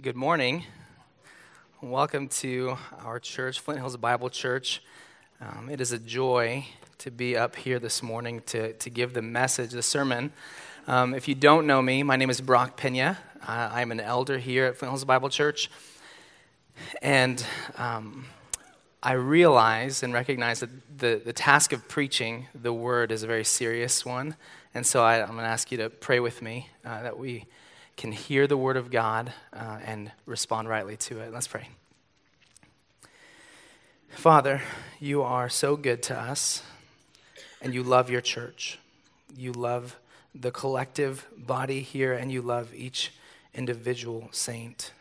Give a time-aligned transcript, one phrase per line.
[0.00, 0.64] Good morning.
[1.82, 4.82] Welcome to our church, Flint Hills Bible Church.
[5.38, 6.66] Um, it is a joy
[6.98, 10.32] to be up here this morning to, to give the message, the sermon.
[10.88, 13.18] Um, if you don't know me, my name is Brock Pena.
[13.46, 15.70] Uh, I'm an elder here at Flint Hills Bible Church.
[17.02, 17.44] And
[17.76, 18.24] um,
[19.02, 23.44] I realize and recognize that the, the task of preaching the word is a very
[23.44, 24.36] serious one.
[24.74, 27.44] And so I, am going to ask you to pray with me uh, that we
[27.96, 31.32] can hear the word of God uh, and respond rightly to it.
[31.32, 31.68] Let's pray.
[34.10, 34.60] Father,
[35.00, 36.62] you are so good to us,
[37.60, 38.78] and you love your church.
[39.36, 39.98] You love
[40.34, 43.12] the collective body here, and you love each
[43.54, 44.92] individual saint.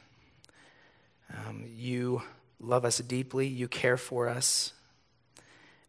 [1.31, 2.22] Um, you
[2.59, 4.73] love us deeply, you care for us.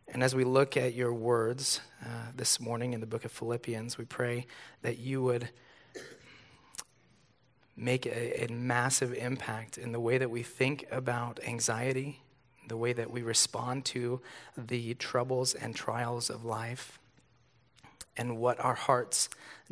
[0.09, 3.97] And as we look at your words uh, this morning in the book of Philippians,
[3.97, 4.47] we pray
[4.83, 5.48] that you would
[7.77, 12.20] make a, a, massive impact in the way that we think about anxiety,
[12.69, 14.20] the way that we respond to
[14.56, 16.98] the troubles and trials of life,
[18.17, 19.29] and what our hearts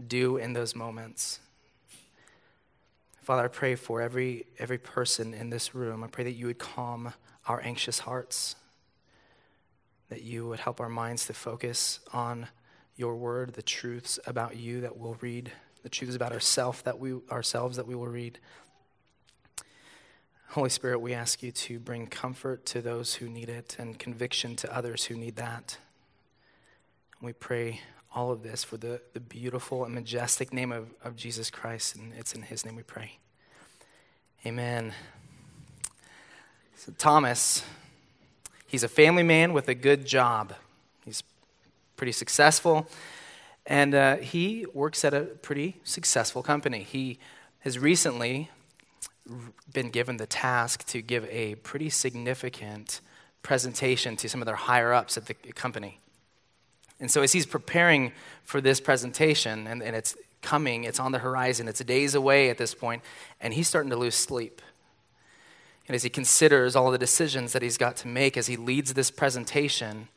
[0.09, 1.41] do in those moments.
[3.23, 6.03] Father, I pray for every, every person in this room.
[6.03, 7.13] I pray that you would calm
[7.47, 8.57] our anxious hearts,
[10.09, 12.49] that you would help our minds to focus on
[12.97, 17.15] your word, the truths about you that we'll read the truths about ourself that we,
[17.31, 18.39] ourselves that we will read.
[20.51, 24.57] Holy Spirit, we ask you to bring comfort to those who need it and conviction
[24.57, 25.79] to others who need that.
[27.23, 27.81] We pray
[28.13, 32.13] all of this for the, the beautiful and majestic name of, of Jesus Christ, and
[32.15, 33.19] it's in his name we pray.
[34.45, 34.93] Amen.
[36.75, 37.63] So, Thomas,
[38.67, 40.55] he's a family man with a good job.
[41.05, 41.23] He's
[41.97, 42.89] pretty successful.
[43.67, 46.83] And uh, he works at a pretty successful company.
[46.83, 47.19] He
[47.61, 48.51] has recently
[49.73, 53.01] been given the task to give a pretty significant
[53.43, 56.01] presentation to some of their higher ups at the company.
[56.99, 58.13] And so, as he's preparing
[58.43, 62.59] for this presentation, and, and it's coming, it's on the horizon, it's days away at
[62.59, 63.03] this point,
[63.41, 64.61] and he's starting to lose sleep.
[65.87, 68.95] And as he considers all the decisions that he's got to make as he leads
[68.95, 70.09] this presentation,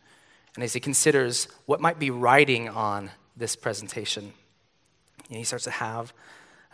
[0.55, 4.33] and as he considers what might be riding on this presentation.
[5.29, 6.13] And he starts to have,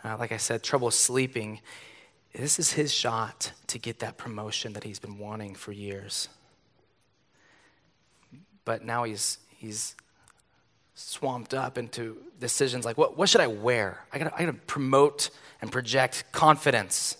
[0.04, 1.60] uh, like I said, trouble sleeping.
[2.34, 6.28] This is his shot to get that promotion that he's been wanting for years.
[8.64, 9.96] But now he's, he's
[10.94, 14.04] swamped up into decisions like what, what should I wear?
[14.12, 17.16] I gotta, I gotta promote and project confidence.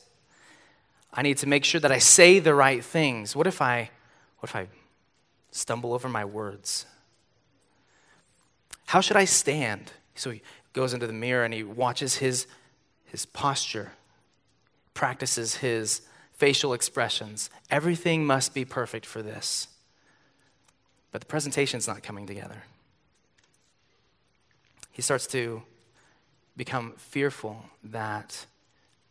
[1.12, 3.34] I need to make sure that I say the right things.
[3.34, 3.90] What if I,
[4.38, 4.68] what if I
[5.50, 6.86] stumble over my words?
[8.90, 9.92] How should I stand?
[10.16, 10.42] So he
[10.72, 12.48] goes into the mirror and he watches his,
[13.04, 13.92] his posture,
[14.94, 16.02] practices his
[16.32, 17.50] facial expressions.
[17.70, 19.68] Everything must be perfect for this.
[21.12, 22.64] But the presentation's not coming together.
[24.90, 25.62] He starts to
[26.56, 28.44] become fearful that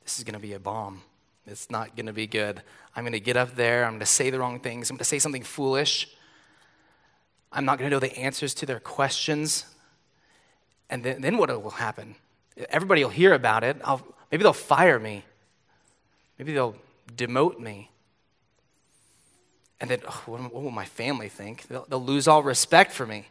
[0.04, 1.04] this is going to be a bomb.
[1.48, 2.62] It's not going to be good.
[2.98, 3.86] I'm going to get up there.
[3.86, 4.90] I'm going to say the wrong things.
[4.90, 6.10] I'm going to say something foolish.
[7.52, 9.66] I'm not going to know the answers to their questions.
[10.90, 12.16] And then, then what will happen?
[12.70, 13.78] Everybody will hear about it.
[13.84, 14.02] I'll,
[14.32, 15.24] maybe they'll fire me.
[16.38, 16.76] Maybe they'll
[17.16, 17.90] demote me.
[19.82, 21.68] And then, oh, what, what, will my family think?
[21.68, 23.28] They'll, they'll, lose all respect for me.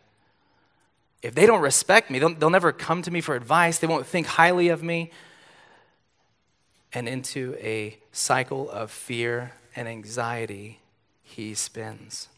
[1.23, 3.79] If they don't respect me, they'll, they'll never come to me for advice.
[3.79, 5.11] They won't think highly of me.
[6.93, 10.81] And into a cycle of fear and anxiety,
[11.23, 12.29] he spins.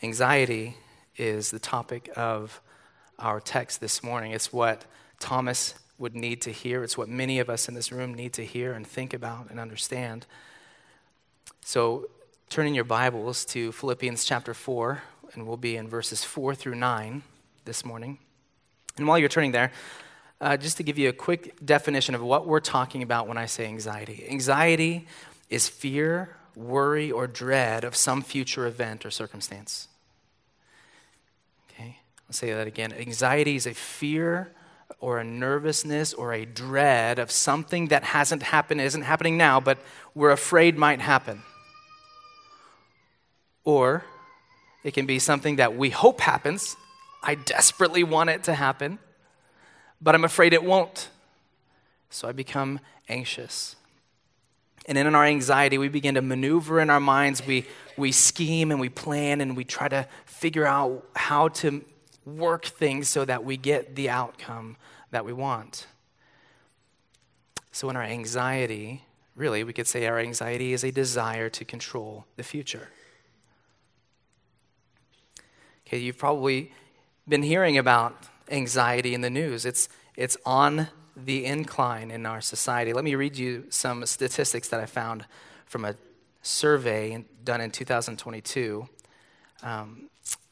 [0.00, 0.76] Anxiety
[1.16, 2.60] is the topic of
[3.18, 4.30] our text this morning.
[4.30, 4.84] It's what
[5.18, 8.44] Thomas would need to hear, it's what many of us in this room need to
[8.44, 10.24] hear and think about and understand.
[11.64, 12.08] So,
[12.48, 15.02] turn in your Bibles to Philippians chapter 4,
[15.34, 17.22] and we'll be in verses 4 through 9
[17.64, 18.18] this morning.
[18.98, 19.72] And while you're turning there,
[20.40, 23.46] uh, just to give you a quick definition of what we're talking about when I
[23.46, 25.08] say anxiety anxiety
[25.50, 29.88] is fear, worry, or dread of some future event or circumstance.
[31.70, 32.92] Okay, I'll say that again.
[32.92, 34.52] Anxiety is a fear
[35.00, 39.78] or a nervousness or a dread of something that hasn't happened, isn't happening now, but
[40.14, 41.42] we're afraid might happen.
[43.64, 44.04] Or
[44.82, 46.76] it can be something that we hope happens.
[47.22, 48.98] I desperately want it to happen,
[50.00, 51.10] but I'm afraid it won't.
[52.10, 53.76] So I become anxious.
[54.88, 57.46] And in our anxiety, we begin to maneuver in our minds.
[57.46, 57.66] We,
[57.98, 61.84] we scheme and we plan and we try to figure out how to
[62.24, 64.78] work things so that we get the outcome
[65.10, 65.86] that we want.
[67.70, 69.04] So, in our anxiety,
[69.36, 72.88] really, we could say our anxiety is a desire to control the future.
[75.86, 76.72] Okay, you've probably
[77.28, 78.16] been hearing about
[78.50, 79.66] anxiety in the news.
[79.66, 80.88] It's, it's on
[81.24, 82.92] the incline in our society.
[82.92, 85.24] Let me read you some statistics that I found
[85.66, 85.94] from a
[86.42, 88.88] survey done in 2022.
[89.62, 90.08] Um,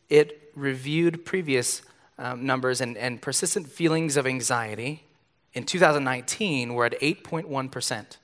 [0.08, 1.82] it reviewed previous
[2.18, 5.04] um, numbers and, and persistent feelings of anxiety.
[5.52, 8.16] In 2019, we're at 8.1%.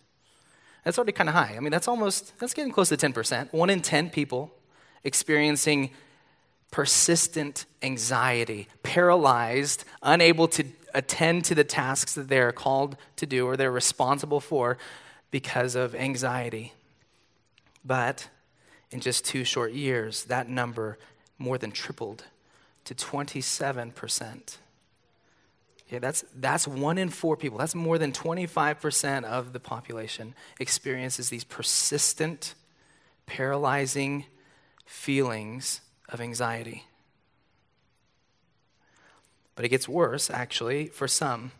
[0.84, 1.54] That's already kind of high.
[1.56, 3.52] I mean, that's almost, that's getting close to 10%.
[3.52, 4.52] One in 10 people
[5.04, 5.90] experiencing
[6.70, 13.56] persistent anxiety, paralyzed, unable to attend to the tasks that they're called to do or
[13.56, 14.78] they're responsible for
[15.30, 16.72] because of anxiety.
[17.84, 18.28] But
[18.90, 20.98] in just two short years, that number
[21.38, 22.24] more than tripled
[22.84, 24.56] to 27%.
[25.88, 27.58] Yeah, that's, that's one in four people.
[27.58, 32.54] That's more than 25% of the population experiences these persistent,
[33.26, 34.24] paralyzing
[34.86, 36.84] feelings of anxiety.
[39.54, 41.52] But it gets worse, actually, for some.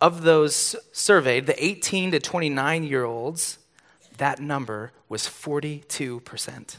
[0.00, 3.58] Of those surveyed, the 18 to 29 year olds,
[4.18, 6.76] that number was 42%.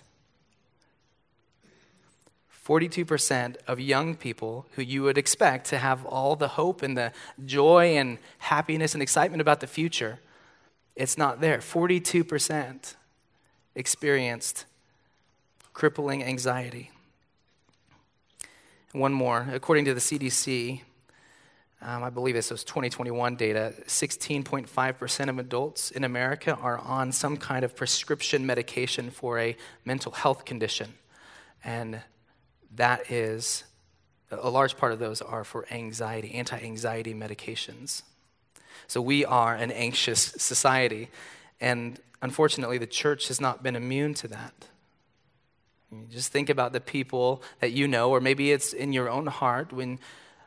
[2.66, 7.12] 42% of young people who you would expect to have all the hope and the
[7.46, 10.20] joy and happiness and excitement about the future,
[10.96, 11.58] it's not there.
[11.58, 12.96] 42%
[13.76, 14.66] experienced
[15.74, 16.92] crippling anxiety.
[18.94, 19.48] One more.
[19.54, 20.82] According to the CDC,
[21.82, 27.38] um, I believe this was 2021 data, 16.5% of adults in America are on some
[27.38, 29.56] kind of prescription medication for a
[29.86, 30.94] mental health condition.
[31.64, 32.02] And
[32.76, 33.64] that is,
[34.30, 38.02] a large part of those are for anxiety, anti anxiety medications.
[38.88, 41.10] So we are an anxious society.
[41.62, 44.54] And unfortunately, the church has not been immune to that.
[46.10, 49.74] Just think about the people that you know, or maybe it's in your own heart
[49.74, 50.00] when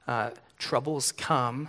[0.06, 1.68] uh, troubles come,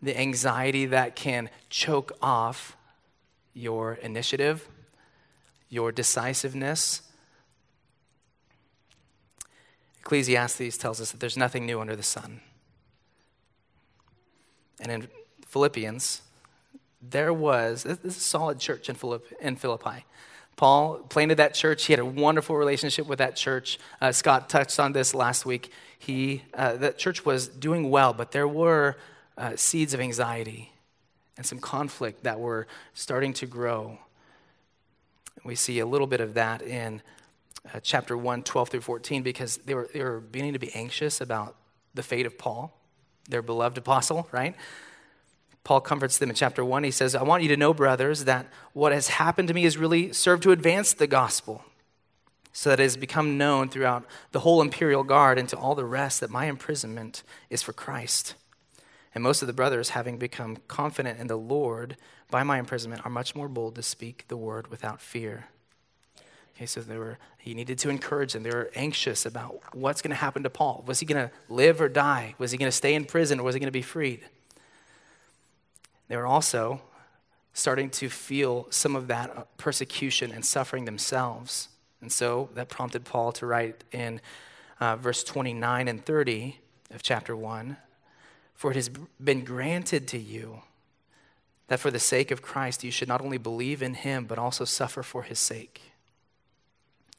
[0.00, 2.76] the anxiety that can choke off
[3.52, 4.68] your initiative,
[5.68, 7.02] your decisiveness.
[10.00, 12.40] Ecclesiastes tells us that there's nothing new under the sun.
[14.80, 15.08] And in
[15.46, 16.22] Philippians,
[17.00, 20.04] there was, this is a solid church in Philippi.
[20.62, 21.86] Paul planted that church.
[21.86, 23.80] He had a wonderful relationship with that church.
[24.00, 25.72] Uh, Scott touched on this last week.
[25.98, 28.96] He, uh, that church was doing well, but there were
[29.36, 30.70] uh, seeds of anxiety
[31.36, 33.98] and some conflict that were starting to grow.
[35.44, 37.02] We see a little bit of that in
[37.74, 41.20] uh, chapter 1, 12 through 14, because they were, they were beginning to be anxious
[41.20, 41.56] about
[41.94, 42.72] the fate of Paul,
[43.28, 44.54] their beloved apostle, right?
[45.64, 46.84] Paul comforts them in chapter 1.
[46.84, 49.76] He says, I want you to know, brothers, that what has happened to me has
[49.78, 51.64] really served to advance the gospel,
[52.52, 55.84] so that it has become known throughout the whole imperial guard and to all the
[55.84, 58.34] rest that my imprisonment is for Christ.
[59.14, 61.96] And most of the brothers, having become confident in the Lord
[62.30, 65.46] by my imprisonment, are much more bold to speak the word without fear.
[66.56, 68.42] Okay, so they were, he needed to encourage them.
[68.42, 70.84] They were anxious about what's going to happen to Paul.
[70.86, 72.34] Was he going to live or die?
[72.38, 74.26] Was he going to stay in prison or was he going to be freed?
[76.12, 76.82] They were also
[77.54, 81.70] starting to feel some of that persecution and suffering themselves.
[82.02, 84.20] And so that prompted Paul to write in
[84.78, 87.78] uh, verse 29 and 30 of chapter 1
[88.54, 88.90] For it has
[89.24, 90.60] been granted to you
[91.68, 94.66] that for the sake of Christ you should not only believe in him, but also
[94.66, 95.80] suffer for his sake.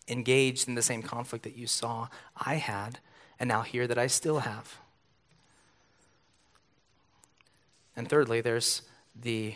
[0.07, 2.99] Engaged in the same conflict that you saw I had,
[3.39, 4.77] and now hear that I still have.
[7.95, 8.81] And thirdly, there's
[9.19, 9.55] the,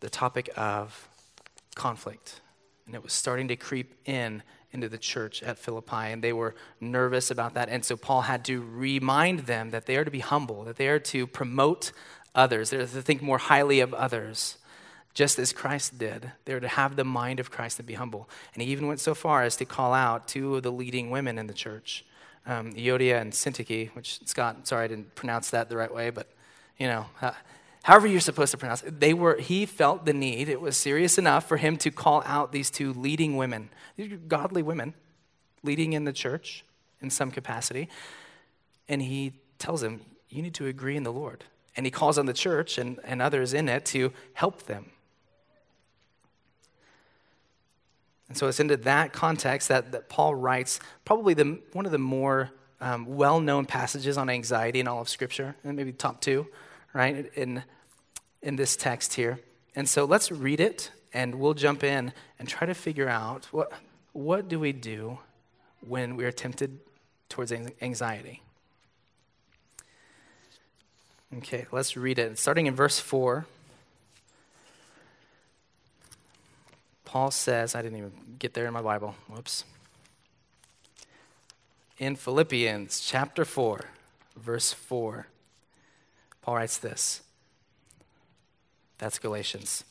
[0.00, 1.08] the topic of
[1.74, 2.40] conflict.
[2.86, 4.42] And it was starting to creep in
[4.74, 7.68] into the church at Philippi, and they were nervous about that.
[7.68, 10.88] And so Paul had to remind them that they are to be humble, that they
[10.88, 11.92] are to promote
[12.34, 14.58] others, they're to think more highly of others,
[15.14, 16.32] just as Christ did.
[16.44, 18.28] They're to have the mind of Christ and be humble.
[18.52, 21.38] And he even went so far as to call out two of the leading women
[21.38, 22.04] in the church,
[22.44, 26.26] um, Euodia and Syntyche, which Scott, sorry I didn't pronounce that the right way, but
[26.78, 27.32] you know, uh,
[27.82, 29.00] however you're supposed to pronounce it.
[29.00, 32.52] They were, he felt the need, it was serious enough for him to call out
[32.52, 34.94] these two leading women, these godly women,
[35.62, 36.64] leading in the church
[37.00, 37.88] in some capacity.
[38.88, 41.44] And he tells them, You need to agree in the Lord.
[41.76, 44.90] And he calls on the church and, and others in it to help them.
[48.28, 51.98] And so it's into that context that, that Paul writes probably the, one of the
[51.98, 52.50] more
[52.84, 56.46] um, well known passages on anxiety in all of Scripture, and maybe top two
[56.92, 57.64] right, in,
[58.42, 59.40] in this text here.
[59.74, 63.72] And so let's read it and we'll jump in and try to figure out what,
[64.12, 65.18] what do we do
[65.80, 66.78] when we are tempted
[67.30, 68.42] towards anxiety.
[71.38, 72.38] Okay, let's read it.
[72.38, 73.46] Starting in verse 4.
[77.06, 79.14] Paul says, I didn't even get there in my Bible.
[79.28, 79.64] Whoops.
[81.98, 83.84] In Philippians chapter 4,
[84.36, 85.28] verse 4,
[86.42, 87.22] Paul writes this.
[88.98, 89.84] That's Galatians.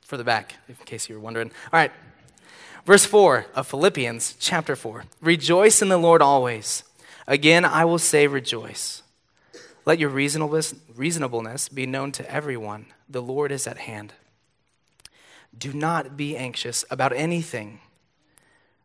[0.00, 1.50] For the back, in case you were wondering.
[1.72, 1.92] All right.
[2.86, 5.04] Verse 4 of Philippians chapter 4.
[5.20, 6.82] Rejoice in the Lord always.
[7.26, 9.02] Again, I will say rejoice.
[9.86, 12.86] Let your reasonableness, be known to everyone.
[13.08, 14.14] The Lord is at hand.
[15.56, 17.80] Do not be anxious about anything,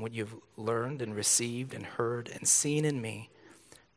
[0.00, 3.28] And what you've learned and received and heard and seen in me,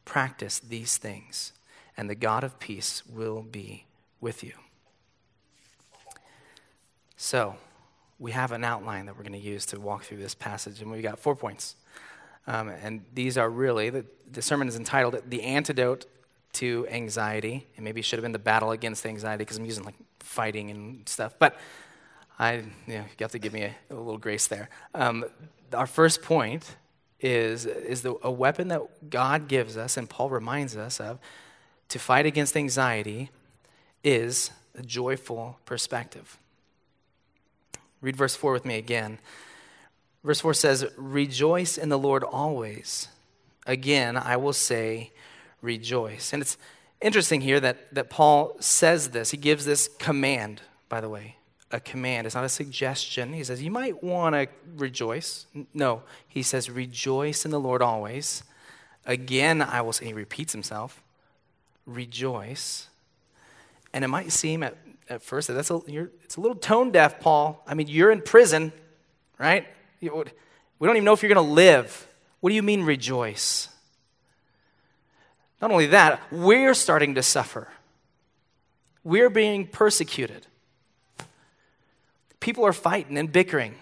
[0.04, 1.54] practice these things,
[1.96, 3.86] and the God of peace will be
[4.20, 4.52] with you.
[7.16, 7.56] So,
[8.20, 10.92] we have an outline that we're going to use to walk through this passage, and
[10.92, 11.78] we've got four points.
[12.48, 16.06] Um, and these are really, the, the sermon is entitled The Antidote
[16.54, 19.86] to anxiety, and maybe it should have been the battle against anxiety because I'm using
[19.86, 21.36] like fighting and stuff.
[21.40, 21.58] But
[22.44, 24.70] I, you, know, you have to give me a, a little grace there.
[24.94, 25.26] Um,
[25.74, 26.76] our first point
[27.20, 31.20] is is the, a weapon that God gives us, and Paul reminds us of,
[31.90, 33.30] to fight against anxiety,
[34.04, 36.38] is a joyful perspective.
[38.02, 39.20] Read verse four with me again.
[40.24, 43.10] Verse 4 says, Rejoice in the Lord always.
[43.68, 45.12] Again, I will say,
[45.62, 46.34] rejoice.
[46.34, 46.58] And it's
[47.02, 49.32] interesting here that, that Paul says this.
[49.32, 51.36] He gives this command, by the way,
[51.74, 52.28] a command.
[52.28, 53.34] It's not a suggestion.
[53.34, 55.48] He says, You might want to rejoice.
[55.74, 58.44] No, he says, Rejoice in the Lord always.
[59.06, 61.02] Again, I will say, he repeats himself,
[61.86, 62.88] Rejoice.
[63.92, 64.78] And it might seem at,
[65.10, 65.82] at first that that's a,
[66.24, 67.62] it's a little tone deaf, Paul.
[67.68, 68.72] I mean, you're in prison,
[69.38, 69.68] right?
[70.00, 70.28] we don't
[70.82, 72.08] even know if you're going to live.
[72.40, 73.70] What do you mean, rejoice?
[75.62, 77.70] Not only that, we're starting to suffer.
[79.04, 80.46] We're being persecuted.
[82.44, 83.74] People are fighting and bickering.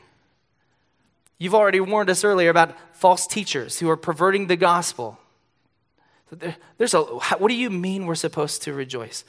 [1.39, 5.17] You've already warned us earlier about false teachers who are perverting the gospel.
[6.77, 9.25] There's a, what do you mean we're supposed to rejoice?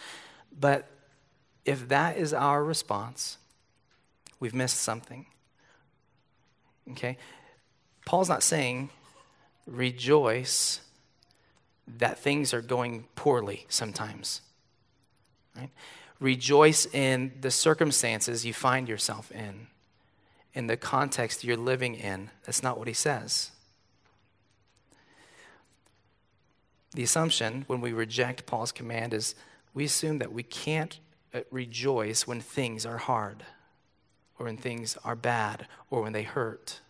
[0.61, 0.87] But
[1.65, 3.39] if that is our response,
[4.39, 5.25] we've missed something.
[6.91, 7.17] Okay?
[8.05, 8.91] Paul's not saying
[9.67, 10.83] rejoice
[11.87, 14.43] that things are going poorly sometimes.
[15.57, 15.71] Right?
[16.23, 19.67] Rejoice in the circumstances you find yourself in,
[20.55, 22.31] in the context you're living in.
[22.45, 23.51] That's not what he says.
[26.95, 29.35] The assumption when we reject Paul's command is
[29.75, 30.97] we assume that we can't
[31.35, 33.43] uh, rejoice when things are hard
[34.39, 36.83] or when things are bad or when they hurt.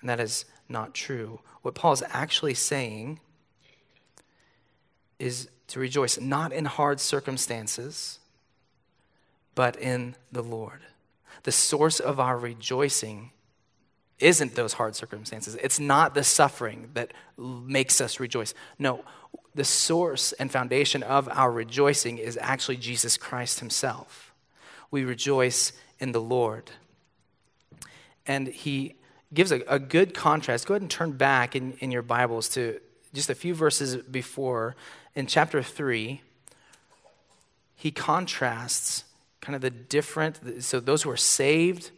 [0.00, 1.40] And that is not true.
[1.60, 3.20] What Paul is actually saying
[5.18, 8.20] is to rejoice not in hard circumstances,
[9.58, 10.82] but in the Lord.
[11.42, 13.32] The source of our rejoicing
[14.20, 15.56] isn't those hard circumstances.
[15.56, 18.54] It's not the suffering that makes us rejoice.
[18.78, 19.04] No,
[19.56, 24.32] the source and foundation of our rejoicing is actually Jesus Christ Himself.
[24.92, 26.70] We rejoice in the Lord.
[28.28, 28.94] And He
[29.34, 30.68] gives a, a good contrast.
[30.68, 32.78] Go ahead and turn back in, in your Bibles to
[33.12, 34.76] just a few verses before
[35.16, 36.20] in chapter 3,
[37.74, 39.02] he contrasts
[39.40, 41.90] kind of the different, so those who are saved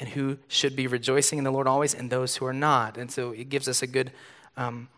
[0.00, 2.96] and who should be rejoicing in the Lord always, and those who are not.
[2.96, 4.10] And so it gives us a good,
[4.56, 4.88] um,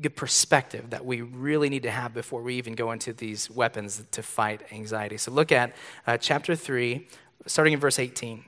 [0.00, 4.02] good perspective that we really need to have before we even go into these weapons
[4.10, 5.16] to fight anxiety.
[5.16, 5.74] So look at
[6.06, 7.06] uh, chapter 3,
[7.46, 8.44] starting in verse 18.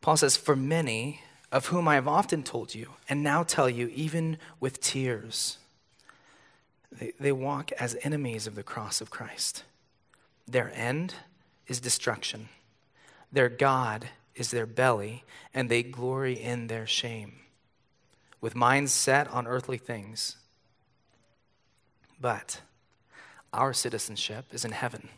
[0.00, 1.20] Paul says, For many
[1.50, 5.58] of whom I have often told you, and now tell you, even with tears.
[6.90, 9.64] They, they walk as enemies of the cross of Christ.
[10.46, 11.14] Their end
[11.66, 12.48] is destruction,
[13.30, 17.40] their God is their belly, and they glory in their shame.
[18.40, 20.36] with minds set on earthly things.
[22.20, 22.60] But
[23.52, 25.08] our citizenship is in heaven.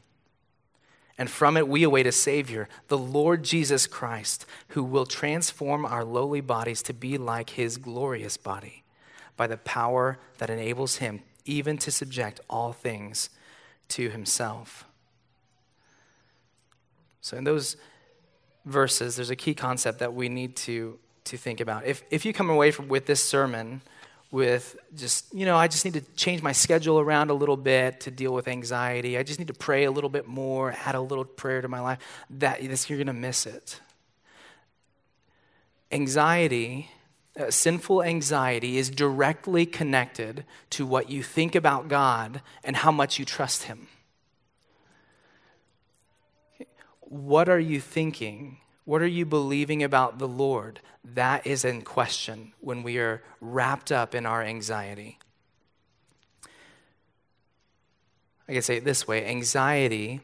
[1.18, 6.04] And from it we await a Savior, the Lord Jesus Christ, who will transform our
[6.04, 8.84] lowly bodies to be like his glorious body
[9.36, 13.30] by the power that enables him even to subject all things
[13.88, 14.84] to himself.
[17.20, 17.76] So, in those
[18.64, 21.84] verses, there's a key concept that we need to, to think about.
[21.84, 23.82] If, if you come away from, with this sermon
[24.30, 28.00] with just, you know, I just need to change my schedule around a little bit
[28.00, 29.18] to deal with anxiety.
[29.18, 31.80] I just need to pray a little bit more, add a little prayer to my
[31.80, 31.98] life.
[32.30, 33.80] That this, you're going to miss it.
[35.90, 36.90] Anxiety,
[37.38, 43.18] uh, sinful anxiety, is directly connected to what you think about God and how much
[43.18, 43.88] you trust Him.
[47.00, 48.58] What are you thinking
[48.90, 50.80] what are you believing about the Lord?
[51.04, 55.16] That is in question when we are wrapped up in our anxiety.
[58.48, 60.22] I can say it this way anxiety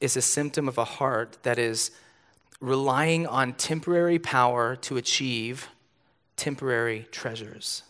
[0.00, 1.90] is a symptom of a heart that is
[2.60, 5.68] relying on temporary power to achieve
[6.38, 7.82] temporary treasures.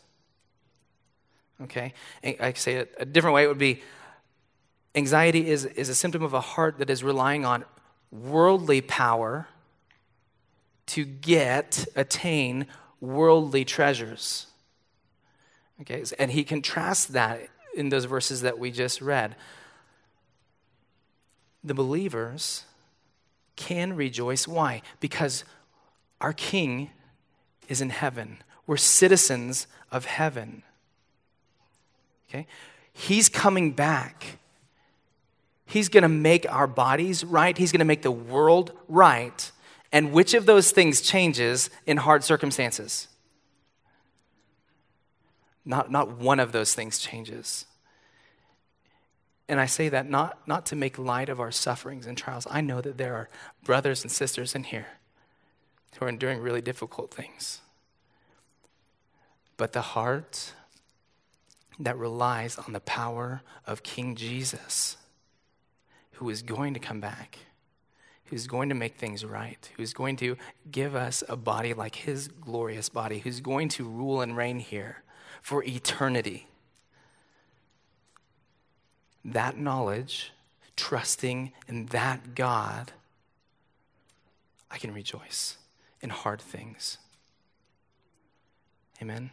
[1.62, 1.92] Okay?
[2.24, 3.44] I say it a different way.
[3.44, 3.82] It would be
[4.94, 7.64] anxiety is, is a symptom of a heart that is relying on
[8.10, 9.48] worldly power
[10.86, 12.66] to get, attain
[13.00, 14.46] worldly treasures.
[15.82, 19.36] Okay, and he contrasts that in those verses that we just read.
[21.62, 22.64] The believers
[23.54, 24.48] can rejoice.
[24.48, 24.82] Why?
[24.98, 25.44] Because
[26.20, 26.90] our King
[27.68, 28.38] is in heaven.
[28.66, 30.62] We're citizens of heaven.
[32.28, 32.46] Okay?
[32.92, 34.38] He's coming back.
[35.64, 37.56] He's going to make our bodies right.
[37.56, 39.52] He's going to make the world right.
[39.92, 43.08] And which of those things changes in hard circumstances?
[45.64, 47.66] Not, not one of those things changes.
[49.48, 52.46] And I say that not, not to make light of our sufferings and trials.
[52.50, 53.28] I know that there are
[53.64, 54.86] brothers and sisters in here
[55.96, 57.60] who are enduring really difficult things.
[59.56, 60.52] But the heart
[61.78, 64.96] that relies on the power of King Jesus,
[66.12, 67.38] who is going to come back
[68.28, 70.36] who's going to make things right, who's going to
[70.70, 75.02] give us a body like his glorious body, who's going to rule and reign here
[75.40, 76.46] for eternity.
[79.24, 80.32] That knowledge,
[80.76, 82.92] trusting in that God,
[84.70, 85.56] I can rejoice
[86.00, 86.98] in hard things.
[89.00, 89.30] Amen.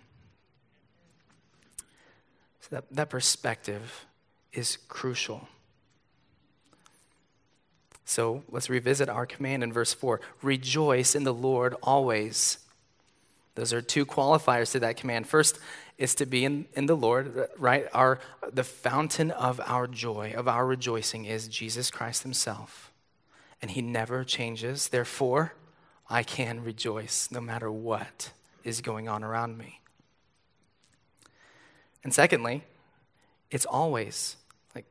[2.62, 4.06] So that, that perspective
[4.54, 5.48] is crucial.
[8.06, 12.60] So let's revisit our command in verse 4 Rejoice in the Lord always.
[13.56, 15.28] Those are two qualifiers to that command.
[15.28, 15.60] First
[15.98, 17.88] is to be in, in the Lord, right?
[17.94, 18.20] Our,
[18.52, 22.92] the fountain of our joy, of our rejoicing, is Jesus Christ Himself.
[23.62, 24.90] And He never changes.
[24.90, 25.54] Therefore,
[26.10, 28.32] I can rejoice no matter what
[28.64, 29.80] is going on around me.
[32.04, 32.64] And secondly,
[33.50, 34.38] it's always,
[34.76, 34.86] like,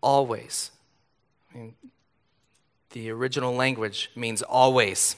[0.00, 0.70] always.
[1.52, 1.74] I mean,
[2.90, 5.16] the original language means always,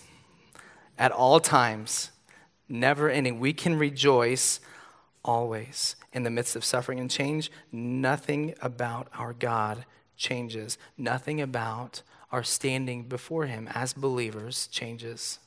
[0.98, 2.10] at all times,
[2.68, 3.38] never ending.
[3.38, 4.60] We can rejoice
[5.24, 7.50] always in the midst of suffering and change.
[7.70, 9.84] Nothing about our God
[10.16, 15.38] changes, nothing about our standing before Him as believers changes.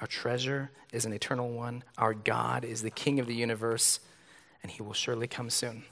[0.00, 1.84] Our treasure is an eternal one.
[1.96, 4.00] Our God is the King of the universe,
[4.62, 5.84] and He will surely come soon.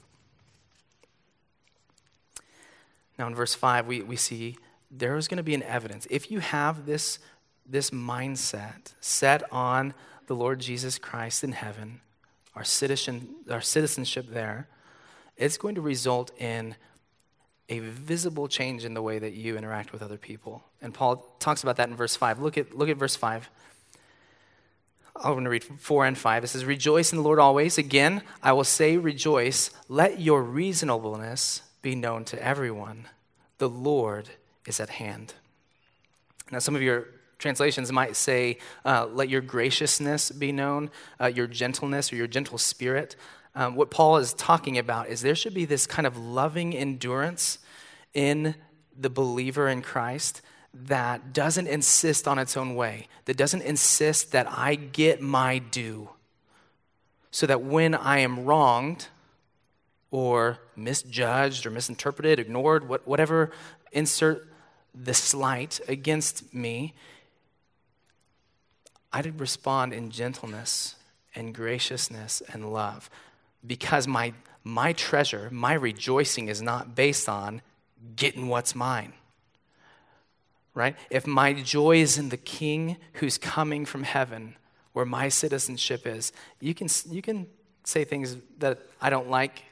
[3.17, 4.57] Now, in verse 5, we, we see
[4.91, 6.05] there is going to be an evidence.
[6.09, 7.19] If you have this,
[7.65, 9.93] this mindset set on
[10.27, 12.01] the Lord Jesus Christ in heaven,
[12.55, 14.67] our, citizen, our citizenship there,
[15.37, 16.75] it's going to result in
[17.69, 20.63] a visible change in the way that you interact with other people.
[20.81, 22.39] And Paul talks about that in verse 5.
[22.39, 23.49] Look at, look at verse 5.
[25.17, 26.43] I'm going to read 4 and 5.
[26.43, 27.77] It says, Rejoice in the Lord always.
[27.77, 29.71] Again, I will say, rejoice.
[29.87, 33.07] Let your reasonableness be known to everyone.
[33.57, 34.29] The Lord
[34.65, 35.33] is at hand.
[36.51, 37.07] Now, some of your
[37.39, 42.57] translations might say, uh, let your graciousness be known, uh, your gentleness or your gentle
[42.57, 43.15] spirit.
[43.55, 47.59] Um, what Paul is talking about is there should be this kind of loving endurance
[48.13, 48.55] in
[48.97, 50.41] the believer in Christ
[50.73, 56.09] that doesn't insist on its own way, that doesn't insist that I get my due.
[57.31, 59.07] So that when I am wronged,
[60.11, 63.51] or misjudged or misinterpreted, ignored, whatever,
[63.91, 64.47] insert
[64.93, 66.93] the slight against me,
[69.11, 70.95] I did respond in gentleness
[71.35, 73.09] and graciousness and love
[73.65, 77.61] because my, my treasure, my rejoicing is not based on
[78.15, 79.13] getting what's mine.
[80.73, 80.95] Right?
[81.09, 84.55] If my joy is in the king who's coming from heaven,
[84.93, 87.47] where my citizenship is, you can, you can
[87.83, 89.63] say things that I don't like.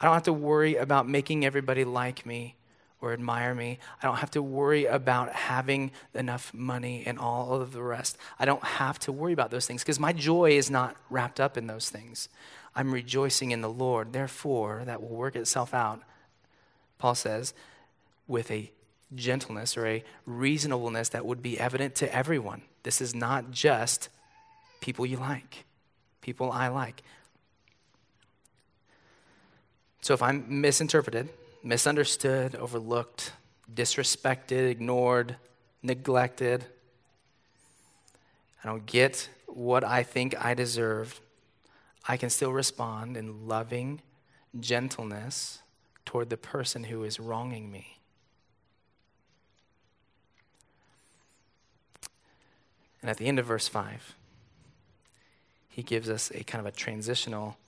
[0.00, 2.56] I don't have to worry about making everybody like me
[3.00, 3.78] or admire me.
[4.02, 8.18] I don't have to worry about having enough money and all of the rest.
[8.38, 11.56] I don't have to worry about those things because my joy is not wrapped up
[11.56, 12.28] in those things.
[12.78, 14.12] I'm rejoicing in the Lord.
[14.12, 16.00] Therefore, that will work itself out,
[16.96, 17.52] Paul says,
[18.28, 18.70] with a
[19.16, 22.62] gentleness or a reasonableness that would be evident to everyone.
[22.84, 24.10] This is not just
[24.80, 25.64] people you like,
[26.20, 27.02] people I like.
[30.00, 31.30] So if I'm misinterpreted,
[31.64, 33.32] misunderstood, overlooked,
[33.74, 35.34] disrespected, ignored,
[35.82, 36.64] neglected,
[38.62, 41.20] I don't get what I think I deserve,
[42.08, 44.00] I can still respond in loving
[44.58, 45.60] gentleness
[46.06, 47.98] toward the person who is wronging me.
[53.02, 54.16] And at the end of verse 5,
[55.68, 57.58] he gives us a kind of a transitional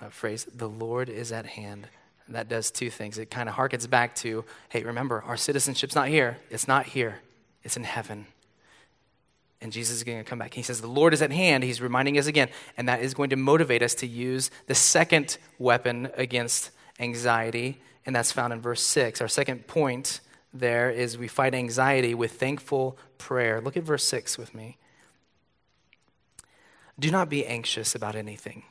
[0.00, 1.88] uh, phrase the Lord is at hand.
[2.26, 3.18] And that does two things.
[3.18, 7.20] It kind of harkens back to hey, remember, our citizenship's not here, it's not here,
[7.64, 8.26] it's in heaven.
[9.60, 10.54] And Jesus is going to come back.
[10.54, 11.64] He says, The Lord is at hand.
[11.64, 12.48] He's reminding us again.
[12.76, 17.80] And that is going to motivate us to use the second weapon against anxiety.
[18.06, 19.20] And that's found in verse 6.
[19.20, 20.20] Our second point
[20.52, 23.60] there is we fight anxiety with thankful prayer.
[23.60, 24.78] Look at verse 6 with me.
[26.98, 28.64] Do not be anxious about anything,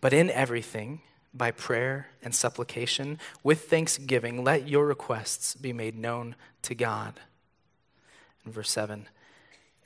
[0.00, 1.00] but in everything,
[1.32, 7.20] by prayer and supplication, with thanksgiving, let your requests be made known to God.
[8.44, 9.08] In verse 7,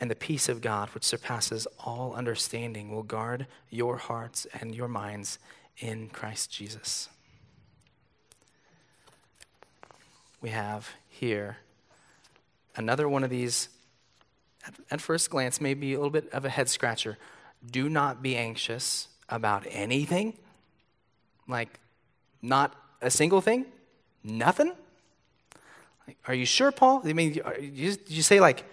[0.02, 4.88] and the peace of God, which surpasses all understanding, will guard your hearts and your
[4.88, 5.38] minds
[5.78, 7.08] in Christ Jesus.
[10.40, 11.58] We have here
[12.74, 13.68] another one of these
[14.90, 17.16] at, first glance, may be a little bit of a head scratcher.
[17.64, 20.36] Do not be anxious about anything.
[21.46, 21.78] Like,
[22.42, 23.66] not a single thing?
[24.24, 24.72] Nothing?
[26.08, 27.02] Like, are you sure, Paul?
[27.04, 28.64] I mean, you, you say, like,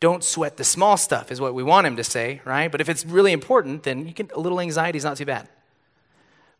[0.00, 2.70] don't sweat the small stuff, is what we want him to say, right?
[2.70, 5.48] But if it's really important, then you can, a little anxiety is not too bad.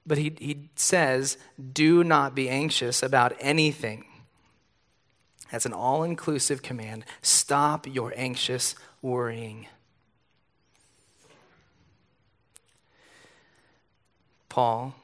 [0.06, 1.38] But he, he says,
[1.72, 4.04] do not be anxious about anything.
[5.50, 7.04] That's an all inclusive command.
[7.22, 9.66] Stop your anxious worrying.
[14.48, 14.94] Paul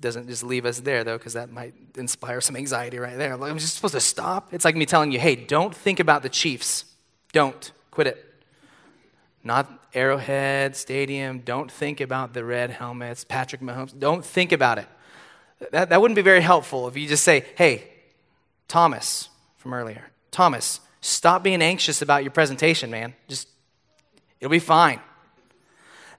[0.00, 3.34] doesn't just leave us there, though, because that might inspire some anxiety right there.
[3.34, 4.54] I'm just supposed to stop.
[4.54, 6.84] It's like me telling you, hey, don't think about the Chiefs.
[7.32, 7.72] Don't.
[7.90, 8.26] Quit it.
[9.42, 11.40] Not Arrowhead Stadium.
[11.40, 13.98] Don't think about the red helmets, Patrick Mahomes.
[13.98, 14.86] Don't think about it.
[15.72, 17.84] That, that wouldn't be very helpful if you just say, hey,
[18.68, 20.10] Thomas, from earlier.
[20.30, 23.14] Thomas, stop being anxious about your presentation, man.
[23.28, 23.48] Just,
[24.40, 25.00] it'll be fine.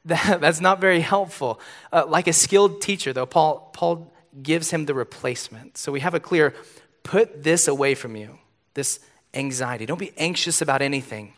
[0.06, 1.62] That, that's not very helpful.
[1.94, 5.78] Uh, like a skilled teacher, though, Paul, Paul gives him the replacement.
[5.78, 6.56] So we have a clear
[7.04, 8.40] put this away from you,
[8.74, 9.00] this
[9.34, 9.86] anxiety.
[9.86, 11.34] Don't be anxious about anything.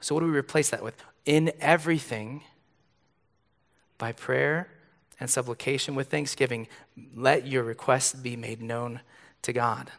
[0.00, 0.94] So, what do we replace that with?
[1.24, 2.42] In everything,
[3.98, 4.68] by prayer
[5.18, 6.68] and supplication with thanksgiving,
[7.14, 9.00] let your requests be made known
[9.42, 9.90] to God.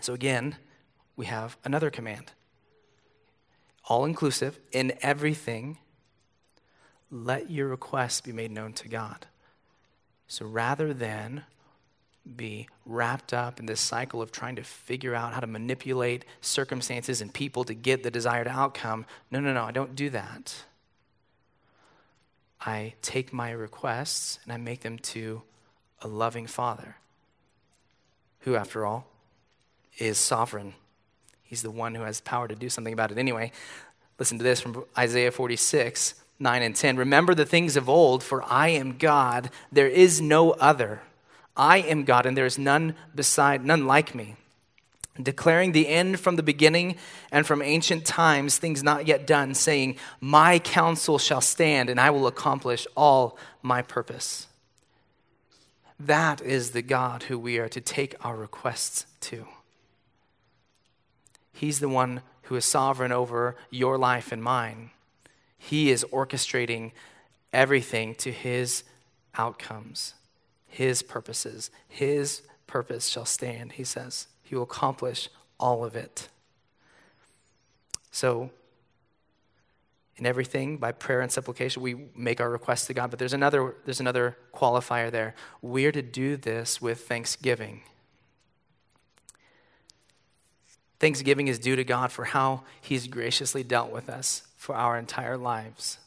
[0.00, 0.56] So again,
[1.16, 2.32] we have another command
[3.86, 5.78] all inclusive in everything,
[7.10, 9.26] let your requests be made known to God.
[10.28, 11.44] So rather than
[12.36, 17.20] be wrapped up in this cycle of trying to figure out how to manipulate circumstances
[17.20, 20.64] and people to get the desired outcome, no, no, no, I don't do that.
[22.60, 25.42] I take my requests and I make them to
[26.00, 26.96] a loving Father,
[28.40, 29.06] who, after all,
[29.98, 30.74] is sovereign.
[31.42, 33.52] He's the one who has power to do something about it anyway.
[34.18, 36.96] Listen to this from Isaiah 46, 9 and 10.
[36.96, 41.02] Remember the things of old, for I am God, there is no other.
[41.56, 44.36] I am God, and there is none beside, none like me.
[45.22, 46.96] Declaring the end from the beginning
[47.30, 52.10] and from ancient times, things not yet done, saying, My counsel shall stand, and I
[52.10, 54.46] will accomplish all my purpose.
[56.00, 59.46] That is the God who we are to take our requests to.
[61.52, 64.90] He's the one who is sovereign over your life and mine.
[65.58, 66.92] He is orchestrating
[67.52, 68.82] everything to his
[69.36, 70.14] outcomes,
[70.72, 71.70] his purposes.
[71.86, 74.26] His purpose shall stand, he says.
[74.42, 75.28] He will accomplish
[75.60, 76.28] all of it.
[78.10, 78.50] So,
[80.16, 83.74] in everything by prayer and supplication we make our requests to god but there's another
[83.86, 87.80] there's another qualifier there we're to do this with thanksgiving
[91.00, 95.38] thanksgiving is due to god for how he's graciously dealt with us for our entire
[95.38, 95.98] lives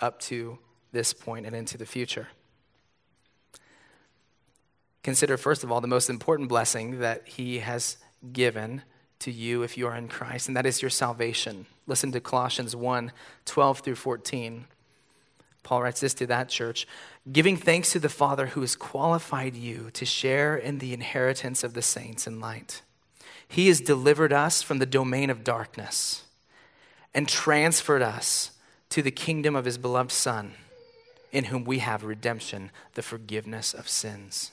[0.00, 0.58] up to
[0.90, 2.28] this point and into the future
[5.02, 7.96] consider first of all the most important blessing that he has
[8.32, 8.82] given
[9.20, 11.66] to you if you are in Christ, and that is your salvation.
[11.86, 13.12] Listen to Colossians 1
[13.44, 14.64] 12 through 14.
[15.62, 16.86] Paul writes this to that church
[17.30, 21.74] giving thanks to the Father who has qualified you to share in the inheritance of
[21.74, 22.82] the saints in light.
[23.46, 26.24] He has delivered us from the domain of darkness
[27.14, 28.52] and transferred us
[28.88, 30.54] to the kingdom of his beloved Son,
[31.30, 34.50] in whom we have redemption, the forgiveness of sins.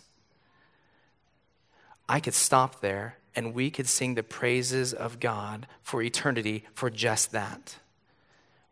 [2.10, 6.90] I could stop there and we could sing the praises of God for eternity for
[6.90, 7.78] just that.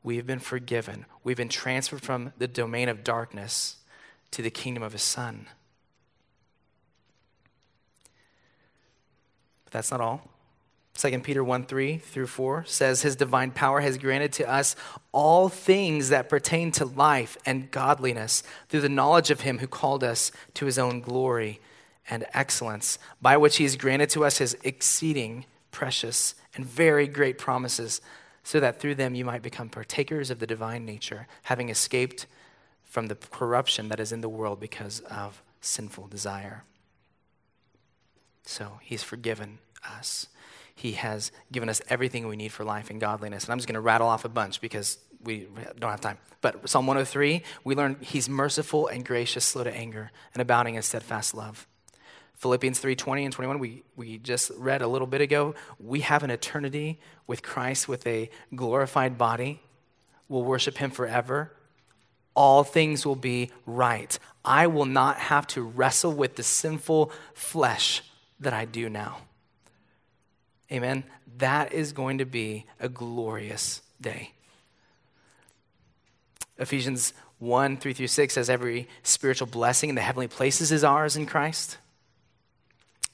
[0.01, 1.05] We have been forgiven.
[1.23, 3.75] We've been transferred from the domain of darkness
[4.31, 5.45] to the kingdom of His Son.
[9.65, 10.31] But that's not all.
[10.95, 14.75] 2 Peter 1 3 through 4 says, His divine power has granted to us
[15.11, 20.03] all things that pertain to life and godliness through the knowledge of Him who called
[20.03, 21.59] us to His own glory
[22.09, 27.37] and excellence, by which he has granted to us his exceeding precious and very great
[27.37, 28.01] promises,
[28.43, 32.25] so that through them you might become partakers of the divine nature, having escaped
[32.83, 36.63] from the corruption that is in the world because of sinful desire.
[38.43, 40.27] So he's forgiven us.
[40.73, 43.43] He has given us everything we need for life and godliness.
[43.43, 45.47] And I'm just going to rattle off a bunch because we
[45.79, 46.17] don't have time.
[46.39, 50.83] But Psalm 103, we learn he's merciful and gracious, slow to anger, and abounding in
[50.83, 51.67] steadfast love.
[52.37, 56.29] Philippians 3:20 and 21 we, we just read a little bit ago, we have an
[56.29, 59.61] eternity with Christ with a glorified body.
[60.29, 61.51] We'll worship him forever.
[62.35, 64.17] All things will be right.
[64.45, 68.03] I will not have to wrestle with the sinful flesh
[68.39, 69.17] that I do now.
[70.71, 71.03] Amen.
[71.37, 74.31] That is going to be a glorious day.
[76.59, 81.15] Ephesians 1 3 through 6 says every spiritual blessing in the heavenly places is ours
[81.15, 81.77] in Christ.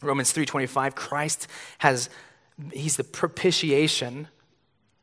[0.04, 1.48] Romans 3:25 Christ
[1.80, 2.10] has
[2.72, 4.28] he's the propitiation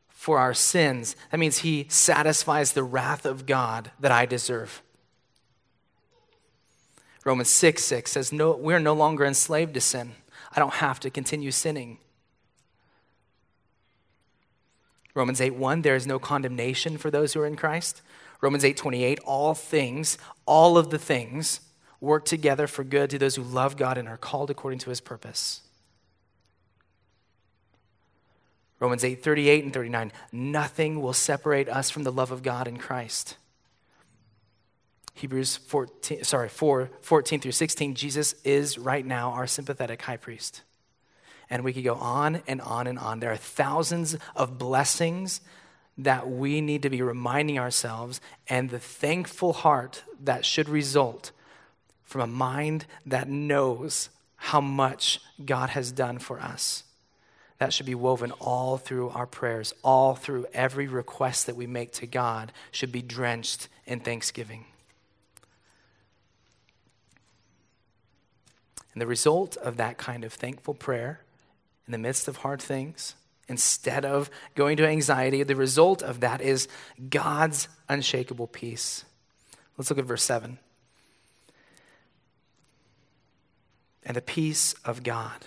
[0.09, 1.15] for our sins.
[1.31, 4.81] That means he satisfies the wrath of God that I deserve.
[7.25, 10.13] Romans 6 6 says, no, We're no longer enslaved to sin.
[10.55, 11.97] I don't have to continue sinning.
[15.13, 18.01] Romans 8 1, there is no condemnation for those who are in Christ.
[18.41, 21.61] Romans 8 28, all things, all of the things
[22.01, 24.99] work together for good to those who love God and are called according to his
[24.99, 25.61] purpose.
[28.79, 30.11] Romans 8 38 and 39.
[30.31, 33.37] Nothing will separate us from the love of God in Christ.
[35.13, 40.63] Hebrews 14, sorry, 4, 14 through 16, Jesus is right now our sympathetic high priest.
[41.47, 43.19] And we could go on and on and on.
[43.19, 45.41] There are thousands of blessings
[45.97, 51.31] that we need to be reminding ourselves, and the thankful heart that should result
[52.11, 56.83] from a mind that knows how much God has done for us.
[57.57, 61.93] That should be woven all through our prayers, all through every request that we make
[61.93, 64.65] to God, should be drenched in thanksgiving.
[68.91, 71.21] And the result of that kind of thankful prayer
[71.87, 73.15] in the midst of hard things,
[73.47, 76.67] instead of going to anxiety, the result of that is
[77.09, 79.05] God's unshakable peace.
[79.77, 80.59] Let's look at verse 7.
[84.03, 85.45] And the peace of God,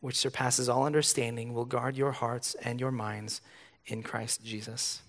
[0.00, 3.40] which surpasses all understanding, will guard your hearts and your minds
[3.86, 5.02] in Christ Jesus.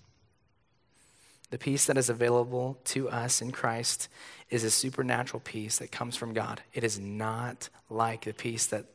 [1.50, 4.08] The peace that is available to us in Christ
[4.48, 6.62] is a supernatural peace that comes from God.
[6.72, 8.86] It is not like the peace that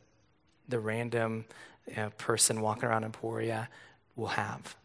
[0.68, 1.46] the random
[2.18, 3.70] person walking around Emporia
[4.16, 4.76] will have.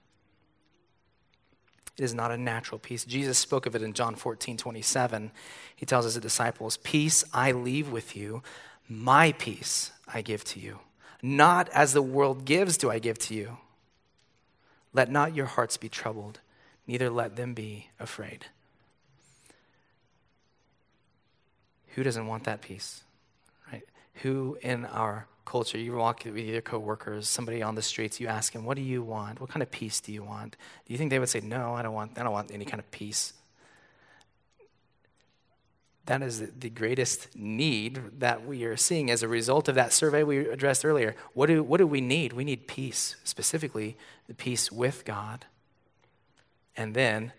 [1.98, 3.04] It is not a natural peace.
[3.04, 5.30] Jesus spoke of it in John 14, 27.
[5.76, 8.42] He tells his disciples, Peace I leave with you,
[8.88, 10.78] my peace I give to you.
[11.22, 13.58] Not as the world gives do I give to you.
[14.92, 16.40] Let not your hearts be troubled,
[16.86, 18.46] neither let them be afraid.
[21.94, 23.04] Who doesn't want that peace?
[23.70, 23.84] Right?
[24.22, 28.52] Who in our culture, you walk with your coworkers, somebody on the streets, you ask
[28.52, 29.40] them, "What do you want?
[29.40, 31.82] What kind of peace do you want?" Do you think they would say, "No, I
[31.82, 32.18] don't want.
[32.18, 33.34] I don't want any kind of peace."
[36.06, 40.24] That is the greatest need that we are seeing as a result of that survey
[40.24, 41.14] we addressed earlier.
[41.32, 42.32] What do, what do we need?
[42.32, 45.46] We need peace, specifically the peace with God.
[46.76, 47.32] and then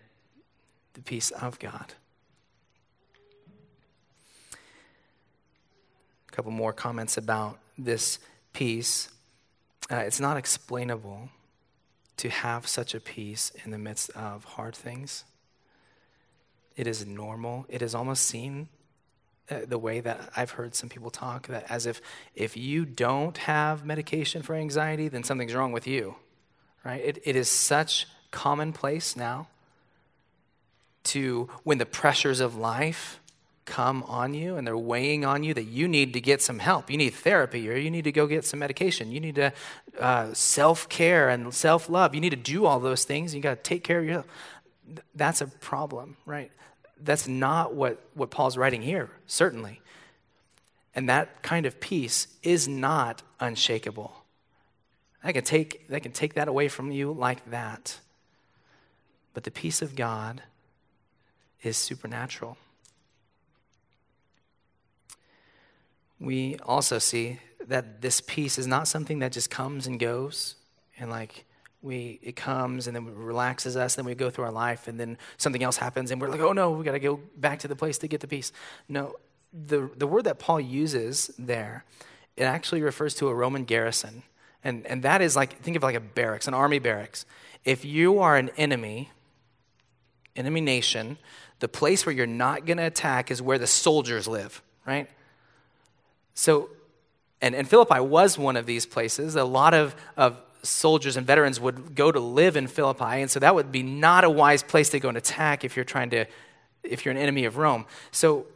[0.94, 1.94] the peace of God.
[4.52, 8.18] A couple more comments about this
[8.52, 9.08] peace.
[9.90, 11.28] Uh, it's not explainable
[12.16, 15.24] to have such a peace in the midst of hard things.
[16.76, 17.66] It is normal.
[17.68, 18.68] It is almost seen
[19.50, 22.00] uh, the way that I've heard some people talk that as if
[22.34, 26.16] if you don't have medication for anxiety, then something's wrong with you,
[26.84, 27.02] right?
[27.04, 29.48] It, it is such commonplace now
[31.04, 33.20] to when the pressures of life
[33.64, 36.90] come on you and they're weighing on you that you need to get some help.
[36.90, 39.10] You need therapy or you need to go get some medication.
[39.10, 39.52] You need to
[39.98, 42.14] uh, self care and self love.
[42.14, 43.34] You need to do all those things.
[43.34, 44.26] You got to take care of yourself.
[45.14, 46.50] That's a problem, right?
[47.02, 49.80] That's not what, what Paul's writing here, certainly.
[50.94, 54.14] And that kind of peace is not unshakable.
[55.22, 57.98] I can take, I can take that away from you like that.
[59.32, 60.42] But the peace of God
[61.62, 62.58] is supernatural.
[66.24, 70.56] We also see that this peace is not something that just comes and goes
[70.98, 71.44] and like
[71.82, 74.98] we it comes and then it relaxes us then we go through our life and
[74.98, 77.68] then something else happens and we're like oh no we got to go back to
[77.68, 78.52] the place to get the peace.
[78.88, 79.14] No
[79.52, 81.84] the, the word that paul uses there
[82.36, 84.24] it actually refers to a roman garrison.
[84.64, 87.26] And, and that is like think of like a barracks an army barracks.
[87.64, 89.10] If you are an enemy
[90.36, 91.18] enemy nation
[91.60, 95.08] the place where you're not going to attack is where the soldiers live right
[96.34, 96.68] so
[97.40, 101.60] and, and philippi was one of these places a lot of, of soldiers and veterans
[101.60, 104.88] would go to live in Philippi, and so that would be not a wise place
[104.90, 106.24] to go and attack if you're trying to,
[106.82, 107.86] if you're an enemy of Rome.
[108.10, 108.46] So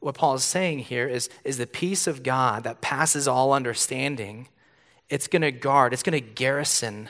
[0.00, 4.48] what Paul is saying here is, is the peace of God that passes all understanding,
[5.08, 7.08] it's going to guard, it's going to garrison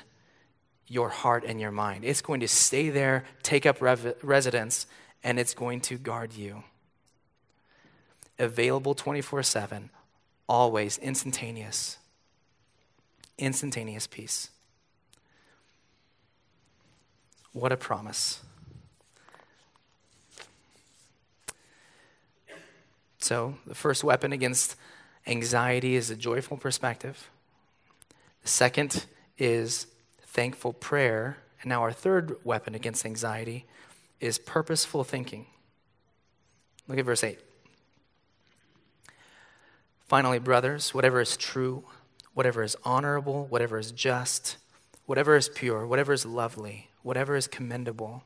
[0.86, 2.04] your heart and your mind.
[2.04, 4.86] It's going to stay there, take up rev- residence,
[5.22, 6.62] and it's going to guard you.
[8.38, 9.90] Available 24 7,
[10.48, 11.98] always instantaneous
[13.38, 14.50] instantaneous peace.
[17.52, 18.40] What a promise.
[23.18, 24.76] So, the first weapon against
[25.26, 27.30] anxiety is a joyful perspective.
[28.42, 29.06] The second
[29.38, 29.86] is
[30.26, 31.38] thankful prayer.
[31.62, 33.64] And now, our third weapon against anxiety
[34.20, 35.46] is purposeful thinking.
[36.86, 37.38] Look at verse 8.
[40.06, 41.84] Finally, brothers, whatever is true,
[42.34, 44.56] whatever is honorable, whatever is just,
[45.06, 48.24] whatever is pure, whatever is lovely, whatever is commendable,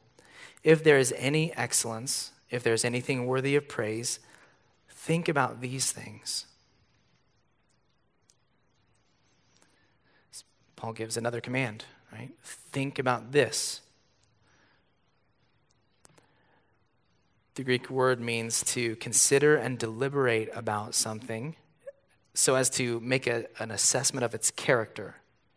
[0.64, 4.18] if there is any excellence, if there's anything worthy of praise,
[4.90, 6.46] think about these things.
[10.74, 12.30] Paul gives another command, right?
[12.42, 13.80] Think about this.
[17.56, 21.56] The Greek word means to consider and deliberate about something
[22.38, 25.16] so as to make a, an assessment of its character.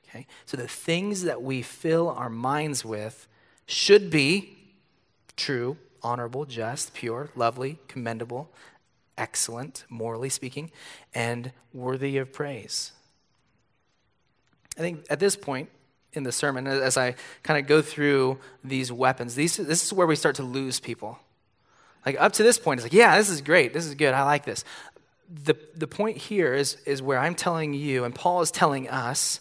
[0.09, 0.25] Okay?
[0.47, 3.27] So the things that we fill our minds with
[3.67, 4.57] should be
[5.37, 8.51] true, honorable, just, pure, lovely, commendable,
[9.15, 10.71] excellent, morally speaking,
[11.13, 12.93] and worthy of praise.
[14.75, 15.69] I think at this point
[16.13, 17.13] in the sermon, as I
[17.43, 21.19] kind of go through these weapons, these, this is where we start to lose people.
[22.07, 23.73] Like up to this point, it's like, yeah, this is great.
[23.73, 24.15] This is good.
[24.15, 24.65] I like this
[25.31, 29.39] the, the point here is, is where I'm telling you, and Paul is telling us,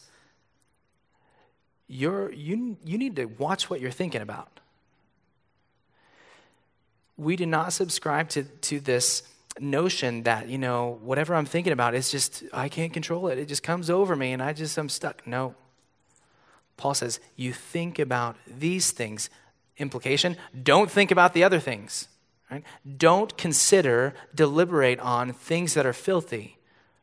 [1.88, 4.61] you're, you, you need to watch what you're thinking about.
[7.16, 9.24] We do not subscribe to, to this
[9.59, 13.38] notion that, you know, whatever I'm thinking about, it's just, I can't control it.
[13.38, 15.26] It just comes over me and I just, I'm stuck.
[15.26, 15.55] No.
[16.76, 19.29] Paul says, you think about these things.
[19.76, 22.07] Implication, don't think about the other things.
[22.50, 22.64] Right?
[22.96, 26.58] Don't consider, deliberate on things that are filthy,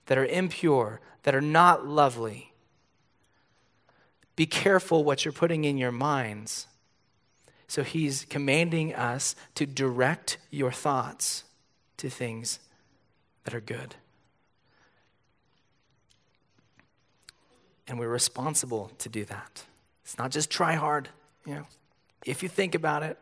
[0.08, 2.52] that are impure, that are not lovely.
[4.36, 6.68] Be careful what you're putting in your minds.
[7.68, 11.44] So he's commanding us to direct your thoughts
[11.98, 12.60] to things
[13.44, 13.96] that are good.
[17.88, 19.64] And we're responsible to do that.
[20.04, 21.10] It's not just try hard,
[21.46, 21.68] you know.
[22.26, 23.18] If you think about it,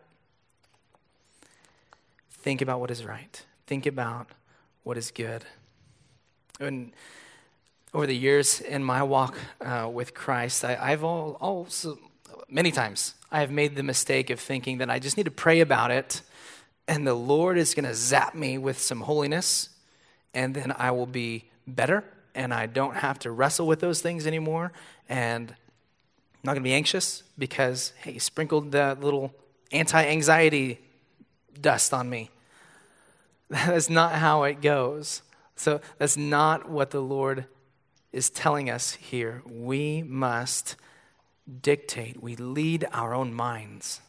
[2.46, 3.44] Think about what is right.
[3.66, 4.28] Think about
[4.84, 5.44] what is good.
[6.60, 6.92] And
[7.92, 11.98] over the years in my walk uh, with Christ, I, have all also,
[12.48, 15.62] many times, I have made the mistake of thinking that I just need to pray
[15.62, 16.22] about it
[16.88, 19.70] and the Lord is going to zap me with some holiness
[20.36, 22.04] and then I will be better
[22.36, 24.72] and I don't have to wrestle with those things anymore
[25.10, 29.34] and I'm not going to be anxious because, hey, you sprinkled that little
[29.72, 30.80] anti anxiety
[31.60, 32.30] dust on me.
[33.50, 35.22] That's not how it goes.
[35.56, 37.46] So that's not what the Lord
[38.12, 39.42] is telling us here.
[39.46, 40.76] We must
[41.62, 44.02] dictate, we lead our own minds.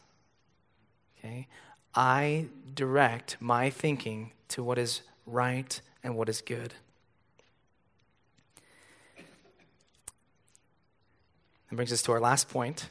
[1.19, 1.47] Okay?
[1.95, 6.73] I direct my thinking to what is right and what is good.
[11.69, 12.89] That brings us to our last point.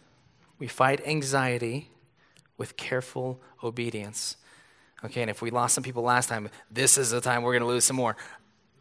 [0.59, 1.91] We fight anxiety
[2.57, 4.37] with careful obedience.
[5.05, 7.63] Okay, and if we lost some people last time, this is the time we're going
[7.63, 8.17] to lose some more.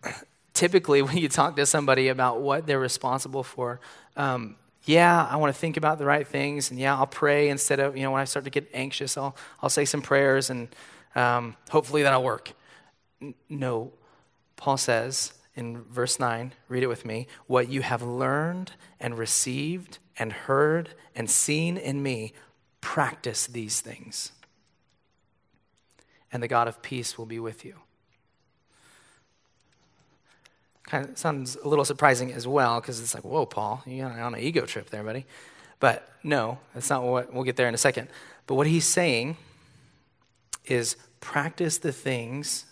[0.53, 3.80] Typically, when you talk to somebody about what they're responsible for,
[4.16, 4.55] um,
[4.86, 7.97] yeah, I want to think about the right things, and yeah, I'll pray instead of,
[7.97, 10.68] you know, when I start to get anxious, I'll, I'll say some prayers, and
[11.16, 12.53] um, hopefully that'll work.
[13.22, 13.91] N- no,
[14.55, 19.97] Paul says in verse 9, read it with me, what you have learned and received
[20.18, 22.34] and heard and seen in me,
[22.82, 24.32] practice these things.
[26.36, 27.75] And the God of peace will be with you.
[30.86, 34.33] Kind of sounds a little surprising as well because it's like, whoa, Paul, you're on
[34.33, 35.25] an ego trip there, buddy.
[35.79, 38.09] But no, that's not what we'll get there in a second.
[38.47, 39.38] But what he's saying
[40.65, 42.65] is practice the things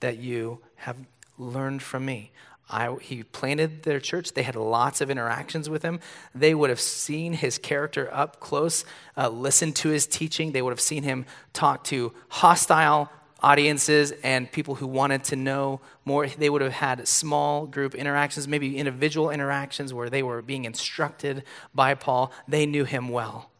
[0.00, 0.96] that you have
[1.36, 2.30] learned from me.
[2.68, 4.32] I, he planted their church.
[4.32, 6.00] They had lots of interactions with him.
[6.34, 8.84] They would have seen his character up close,
[9.16, 10.50] uh, listened to his teaching.
[10.50, 13.10] They would have seen him talk to hostile
[13.40, 16.26] audiences and people who wanted to know more.
[16.26, 21.44] They would have had small group interactions, maybe individual interactions where they were being instructed
[21.72, 22.32] by Paul.
[22.48, 23.50] They knew him well.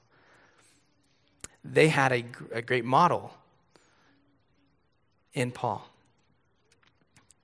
[1.65, 3.35] They had a, a great model
[5.33, 5.89] in Paul.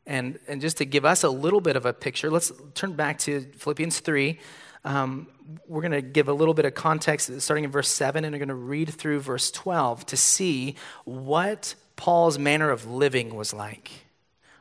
[0.06, 3.18] And, and just to give us a little bit of a picture, let's turn back
[3.20, 4.38] to Philippians 3.
[4.84, 5.28] Um,
[5.68, 8.38] we're going to give a little bit of context starting in verse 7, and we're
[8.38, 10.74] going to read through verse 12 to see
[11.04, 14.06] what Paul's manner of living was like.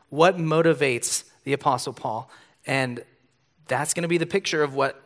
[0.10, 2.30] What motivates the Apostle Paul?
[2.68, 3.04] And
[3.68, 5.02] that's going to be the picture of what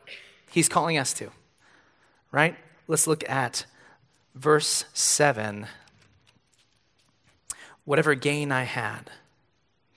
[0.51, 1.29] he's calling us to,
[2.31, 2.55] right?
[2.88, 3.65] Let's look at
[4.33, 5.67] verse 7.
[7.86, 9.11] Whatever gain I had,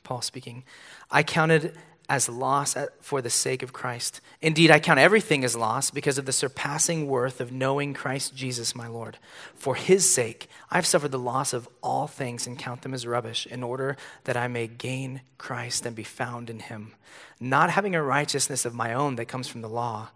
[0.08, 0.64] Paul speaking,
[1.10, 1.76] I counted
[2.08, 4.22] as loss for the sake of Christ.
[4.40, 8.74] Indeed, I count everything as loss because of the surpassing worth of knowing Christ Jesus,
[8.74, 9.18] my Lord.
[9.54, 13.46] For his sake, I've suffered the loss of all things and count them as rubbish,
[13.46, 16.94] in order that I may gain Christ and be found in him,
[17.38, 20.08] not having a righteousness of my own that comes from the law,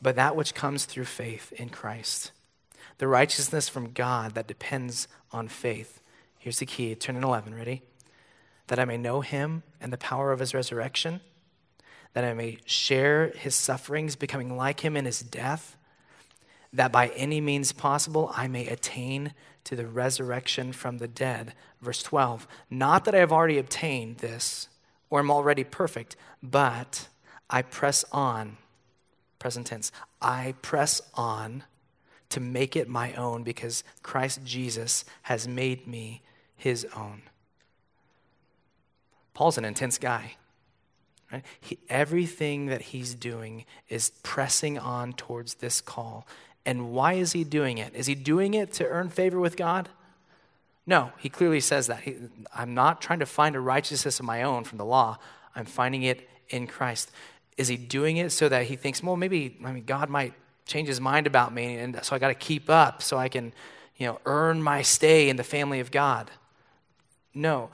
[0.00, 2.30] but that which comes through faith in Christ.
[2.98, 6.00] The righteousness from God that depends on faith.
[6.38, 7.82] Here's the key turn in 11, ready?
[8.72, 11.20] That I may know him and the power of his resurrection,
[12.14, 15.76] that I may share his sufferings, becoming like him in his death,
[16.72, 21.52] that by any means possible I may attain to the resurrection from the dead.
[21.82, 24.70] Verse 12, not that I have already obtained this
[25.10, 27.08] or am already perfect, but
[27.50, 28.56] I press on,
[29.38, 29.92] present tense,
[30.22, 31.64] I press on
[32.30, 36.22] to make it my own because Christ Jesus has made me
[36.56, 37.20] his own.
[39.34, 40.36] Paul's an intense guy.
[41.32, 41.44] Right?
[41.60, 46.26] He, everything that he's doing is pressing on towards this call.
[46.66, 47.94] And why is he doing it?
[47.94, 49.88] Is he doing it to earn favor with God?
[50.86, 52.00] No, he clearly says that.
[52.00, 52.16] He,
[52.54, 55.18] I'm not trying to find a righteousness of my own from the law,
[55.54, 57.10] I'm finding it in Christ.
[57.56, 60.34] Is he doing it so that he thinks, well, maybe I mean, God might
[60.66, 63.52] change his mind about me, and so I got to keep up so I can,
[63.96, 66.30] you know, earn my stay in the family of God?
[67.34, 67.70] No,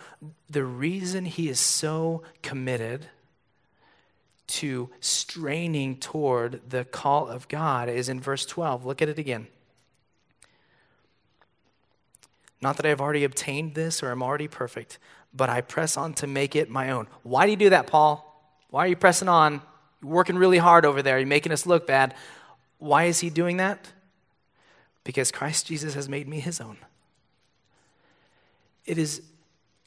[0.48, 3.06] the reason he is so committed
[4.46, 8.86] to straining toward the call of God is in verse 12.
[8.86, 9.48] Look at it again.
[12.60, 14.98] Not that I have already obtained this or am already perfect,
[15.34, 17.06] but I press on to make it my own.
[17.22, 18.24] Why do you do that, Paul?
[18.70, 19.62] Why are you pressing on?
[20.02, 21.18] You're working really hard over there.
[21.18, 22.14] You're making us look bad.
[22.78, 23.92] Why is he doing that?
[25.04, 26.78] Because Christ Jesus has made me his own.
[28.86, 29.22] It is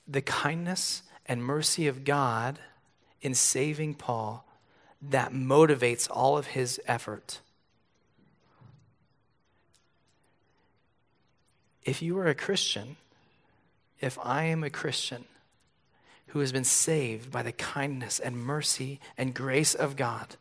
[0.07, 2.59] the kindness and mercy of God
[3.21, 4.45] in saving Paul
[5.01, 7.39] that motivates all of his effort.
[11.83, 12.97] If you are a Christian,
[13.99, 15.25] if I am a Christian
[16.27, 20.35] who has been saved by the kindness and mercy and grace of God,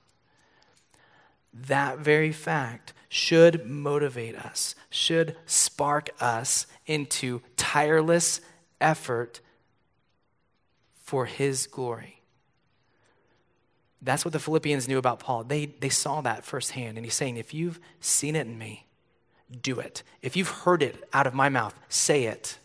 [1.53, 8.41] that very fact should motivate us, should spark us into tireless
[8.81, 9.41] effort
[11.11, 12.23] for his glory.
[14.01, 15.43] That's what the Philippians knew about Paul.
[15.43, 16.97] They, they saw that firsthand.
[16.97, 18.87] And he's saying, if you've seen it in me,
[19.61, 20.05] do it.
[20.23, 22.59] If you've heard it out of my mouth, say it.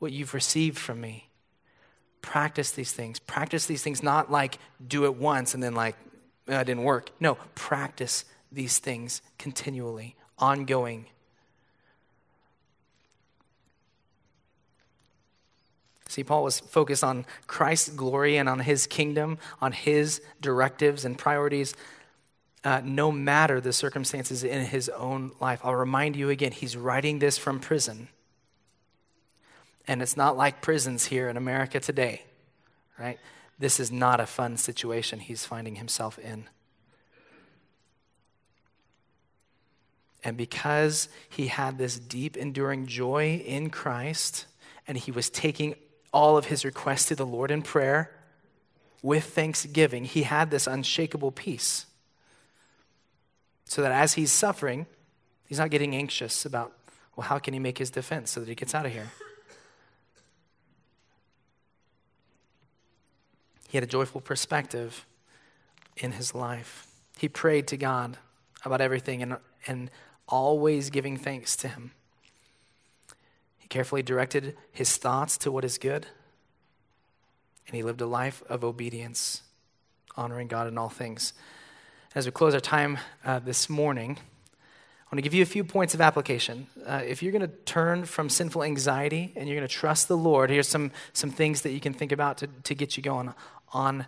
[0.00, 1.30] What you've received from me.
[2.20, 3.18] Practice these things.
[3.18, 5.96] Practice these things not like do it once and then like,
[6.44, 7.08] that didn't work.
[7.20, 11.06] No, practice these things continually, ongoing.
[16.12, 21.16] See, Paul was focused on Christ's glory and on his kingdom, on his directives and
[21.16, 21.74] priorities,
[22.64, 25.62] uh, no matter the circumstances in his own life.
[25.64, 28.08] I'll remind you again, he's writing this from prison.
[29.88, 32.24] And it's not like prisons here in America today,
[32.98, 33.18] right?
[33.58, 36.44] This is not a fun situation he's finding himself in.
[40.22, 44.44] And because he had this deep, enduring joy in Christ,
[44.86, 45.74] and he was taking
[46.12, 48.10] all of his requests to the Lord in prayer
[49.02, 51.86] with thanksgiving, he had this unshakable peace.
[53.64, 54.86] So that as he's suffering,
[55.46, 56.72] he's not getting anxious about,
[57.16, 59.10] well, how can he make his defense so that he gets out of here?
[63.68, 65.06] He had a joyful perspective
[65.96, 66.86] in his life.
[67.16, 68.18] He prayed to God
[68.66, 69.90] about everything and, and
[70.28, 71.92] always giving thanks to him.
[73.72, 76.06] Carefully directed his thoughts to what is good,
[77.66, 79.40] and he lived a life of obedience,
[80.14, 81.32] honoring God in all things.
[82.14, 85.64] As we close our time uh, this morning, I want to give you a few
[85.64, 86.66] points of application.
[86.86, 90.18] Uh, if you're going to turn from sinful anxiety and you're going to trust the
[90.18, 93.32] Lord, here's some, some things that you can think about to, to get you going
[93.72, 94.04] on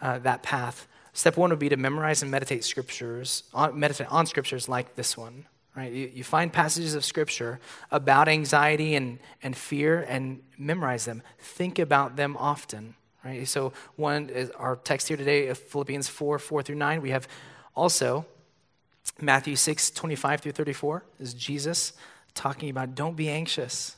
[0.00, 0.88] uh, that path.
[1.12, 5.14] Step one would be to memorize and meditate scriptures, on, meditate on scriptures like this
[5.14, 5.44] one
[5.76, 5.92] right?
[5.92, 7.60] You, you find passages of scripture
[7.90, 11.22] about anxiety and, and fear and memorize them.
[11.38, 12.94] Think about them often,
[13.24, 13.46] right?
[13.46, 17.02] So, one is our text here today, Philippians 4 4 through 9.
[17.02, 17.28] We have
[17.74, 18.26] also
[19.20, 21.92] Matthew 6 25 through 34 is Jesus
[22.34, 23.96] talking about don't be anxious.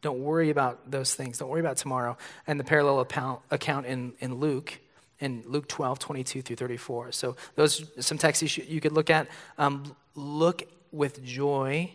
[0.00, 1.38] Don't worry about those things.
[1.38, 2.16] Don't worry about tomorrow.
[2.46, 4.78] And the parallel account in, in Luke,
[5.18, 7.12] in Luke 12, 22 through 34.
[7.12, 9.26] So those some texts you, should, you could look at.
[9.56, 10.62] Um, look
[10.92, 11.92] with joy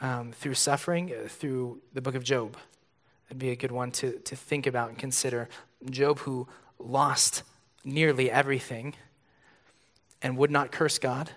[0.00, 2.56] um, through suffering uh, through the book of Job.
[3.28, 5.48] It'd be a good one to, to think about and consider.
[5.88, 7.42] Job, who lost
[7.84, 8.94] nearly everything
[10.22, 11.30] and would not curse God,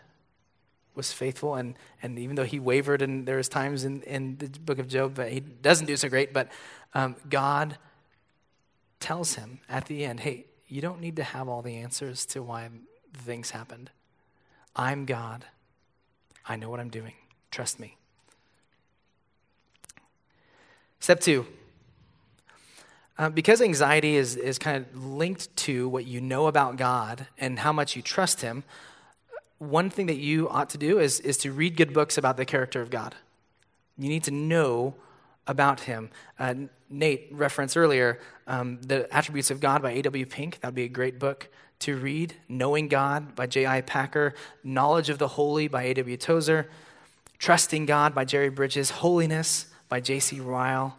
[0.96, 1.56] was faithful.
[1.56, 4.88] And, and even though he wavered, and there was times in, in the book of
[4.88, 6.50] Job that he doesn't do so great, but
[6.94, 7.78] um, God
[9.00, 12.42] tells him at the end, hey, you don't need to have all the answers to
[12.42, 12.70] why
[13.14, 13.92] things happened.
[14.76, 15.46] I'm God.
[16.46, 17.14] I know what I'm doing.
[17.52, 17.98] Trust me.
[21.00, 21.46] Step two.
[23.18, 27.60] Uh, because anxiety is, is kind of linked to what you know about God and
[27.60, 28.64] how much you trust Him,
[29.60, 32.46] one thing that you ought to do is, is to read good books about the
[32.46, 33.16] character of God.
[33.98, 34.96] You need to know
[35.46, 36.10] about Him.
[36.40, 36.56] Uh,
[36.90, 40.26] Nate referenced earlier um, The Attributes of God by A.W.
[40.26, 40.60] Pink.
[40.62, 41.50] That would be a great book
[41.84, 43.82] to read Knowing God by J.I.
[43.82, 46.16] Packer, Knowledge of the Holy by A.W.
[46.16, 46.70] Tozer,
[47.40, 50.40] Trusting God by Jerry Bridges, Holiness by J.C.
[50.40, 50.98] Ryle,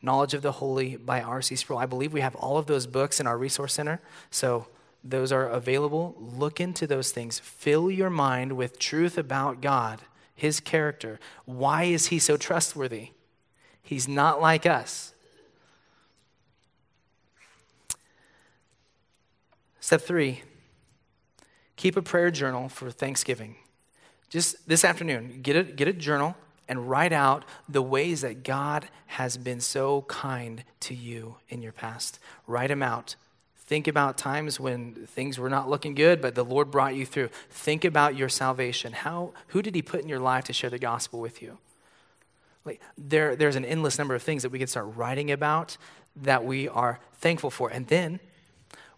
[0.00, 1.56] Knowledge of the Holy by R.C.
[1.56, 1.80] Sproul.
[1.80, 4.00] I believe we have all of those books in our resource center,
[4.30, 4.68] so
[5.02, 6.14] those are available.
[6.16, 7.40] Look into those things.
[7.40, 10.00] Fill your mind with truth about God,
[10.32, 11.18] His character.
[11.44, 13.10] Why is He so trustworthy?
[13.82, 15.12] He's not like us.
[19.90, 20.44] Step three,
[21.74, 23.56] keep a prayer journal for Thanksgiving.
[24.28, 26.36] Just this afternoon, get a, get a journal
[26.68, 31.72] and write out the ways that God has been so kind to you in your
[31.72, 32.20] past.
[32.46, 33.16] Write them out.
[33.56, 37.30] Think about times when things were not looking good, but the Lord brought you through.
[37.50, 38.92] Think about your salvation.
[38.92, 41.58] How, who did He put in your life to share the gospel with you?
[42.64, 45.76] Like there, there's an endless number of things that we can start writing about
[46.14, 47.70] that we are thankful for.
[47.70, 48.20] And then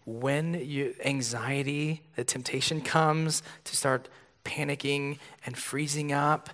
[0.05, 4.09] when you, anxiety, the temptation comes to start
[4.43, 6.49] panicking and freezing up,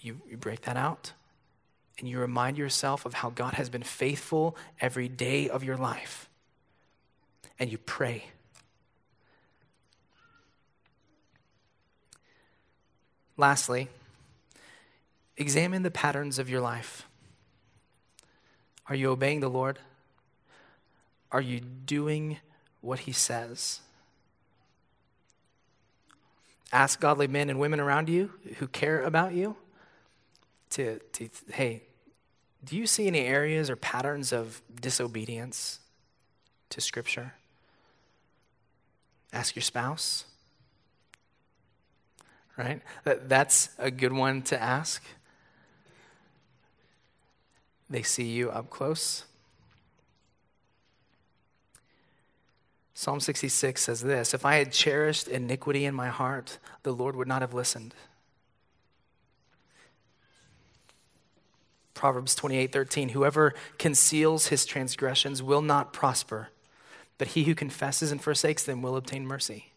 [0.00, 1.12] you, you break that out
[1.98, 6.28] and you remind yourself of how God has been faithful every day of your life.
[7.58, 8.24] And you pray.
[13.36, 13.88] Lastly,
[15.36, 17.06] examine the patterns of your life.
[18.88, 19.78] Are you obeying the Lord?
[21.32, 22.38] Are you doing
[22.82, 23.80] what he says?
[26.72, 29.56] Ask godly men and women around you who care about you
[30.70, 31.82] to, to hey,
[32.64, 35.80] do you see any areas or patterns of disobedience
[36.70, 37.34] to Scripture?
[39.32, 40.24] Ask your spouse.
[42.56, 42.82] right?
[43.04, 45.02] That, that's a good one to ask.
[47.90, 49.24] They see you up close.
[52.94, 57.28] Psalm 66 says this If I had cherished iniquity in my heart, the Lord would
[57.28, 57.94] not have listened.
[61.94, 66.48] Proverbs 28 13, whoever conceals his transgressions will not prosper,
[67.16, 69.72] but he who confesses and forsakes them will obtain mercy.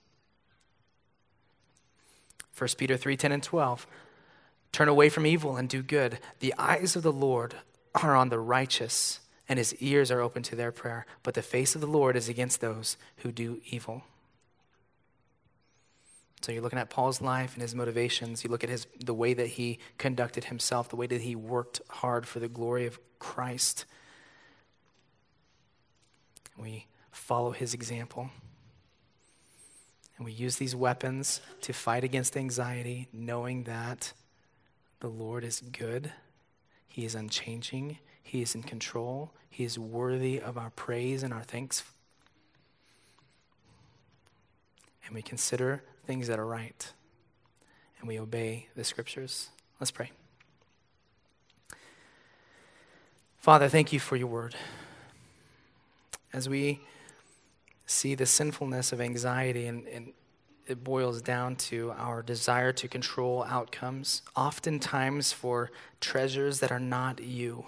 [2.57, 3.86] 1 Peter 3 10 and 12,
[4.72, 6.20] turn away from evil and do good.
[6.39, 7.55] The eyes of the Lord
[7.93, 11.75] are on the righteous, and his ears are open to their prayer, but the face
[11.75, 14.03] of the Lord is against those who do evil.
[16.41, 18.43] So you're looking at Paul's life and his motivations.
[18.43, 21.81] You look at his, the way that he conducted himself, the way that he worked
[21.89, 23.85] hard for the glory of Christ.
[26.57, 28.29] We follow his example.
[30.17, 34.13] And we use these weapons to fight against anxiety, knowing that
[34.99, 36.11] the Lord is good,
[36.87, 41.43] He is unchanging, He is in control, He is worthy of our praise and our
[41.43, 41.84] thanks.
[45.05, 46.91] And we consider things that are right,
[47.99, 49.49] and we obey the scriptures.
[49.80, 50.11] Let's pray.
[53.38, 54.55] Father, thank you for your word.
[56.34, 56.82] As we
[57.86, 60.13] see the sinfulness of anxiety, and, and,
[60.67, 65.69] it boils down to our desire to control outcomes, oftentimes for
[66.01, 67.65] treasures that are not you.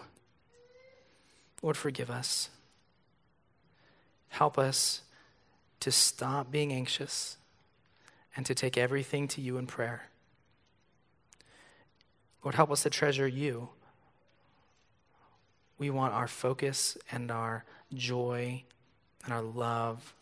[1.61, 2.49] Lord, forgive us.
[4.29, 5.01] Help us
[5.79, 7.37] to stop being anxious
[8.35, 10.09] and to take everything to you in prayer.
[12.43, 13.69] Lord, help us to treasure you.
[15.77, 18.63] We want our focus and our joy
[19.23, 20.13] and our love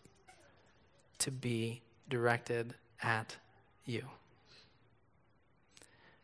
[1.19, 3.35] to be directed at
[3.85, 4.05] you.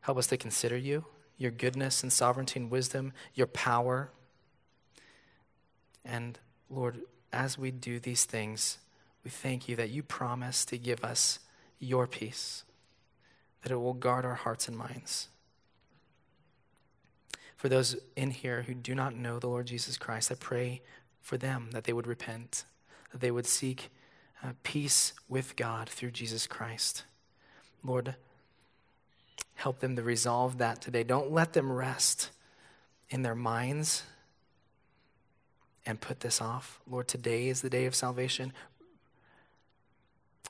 [0.01, 1.05] Help us to consider you,
[1.38, 4.09] your goodness and sovereignty and wisdom, your power.
[6.04, 6.39] And
[6.70, 8.78] Lord, as we do these things,
[9.24, 11.39] we thank you that you promise to give us
[11.80, 12.64] your peace,
[13.62, 15.28] that it will guard our hearts and minds.
[17.56, 20.82] For those in here who do not know the Lord Jesus Christ, I pray
[21.22, 22.66] for them that they would repent
[23.12, 23.89] that they would seek
[24.43, 27.04] uh, peace with God through Jesus Christ.
[27.84, 28.16] Lord,
[29.56, 31.04] help them to resolve that today.
[31.04, 32.32] Don't let them rest
[33.10, 34.04] in their minds
[35.86, 36.79] and put this off.
[36.88, 38.53] Lord, today is the day of salvation.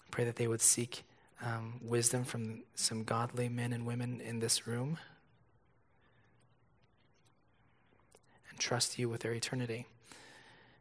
[0.09, 1.03] Pray that they would seek
[1.43, 4.97] um, wisdom from some godly men and women in this room
[8.49, 9.87] and trust you with their eternity.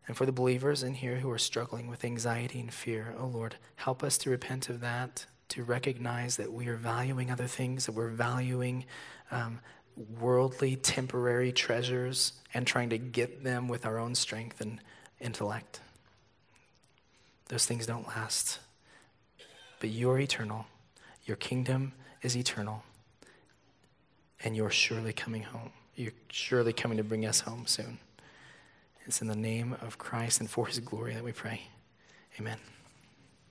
[0.06, 3.56] And for the believers in here who are struggling with anxiety and fear, oh Lord,
[3.76, 7.92] help us to repent of that, to recognize that we are valuing other things, that
[7.92, 8.84] we're valuing
[9.30, 9.60] um,
[9.96, 14.80] worldly, temporary treasures and trying to get them with our own strength and
[15.20, 15.80] intellect.
[17.48, 18.58] Those things don't last.
[19.80, 20.66] But you're eternal,
[21.24, 22.84] your kingdom is eternal,
[24.44, 25.72] and you're surely coming home.
[25.96, 27.98] You're surely coming to bring us home soon.
[29.06, 31.62] It's in the name of Christ and for his glory that we pray.
[32.38, 32.58] Amen.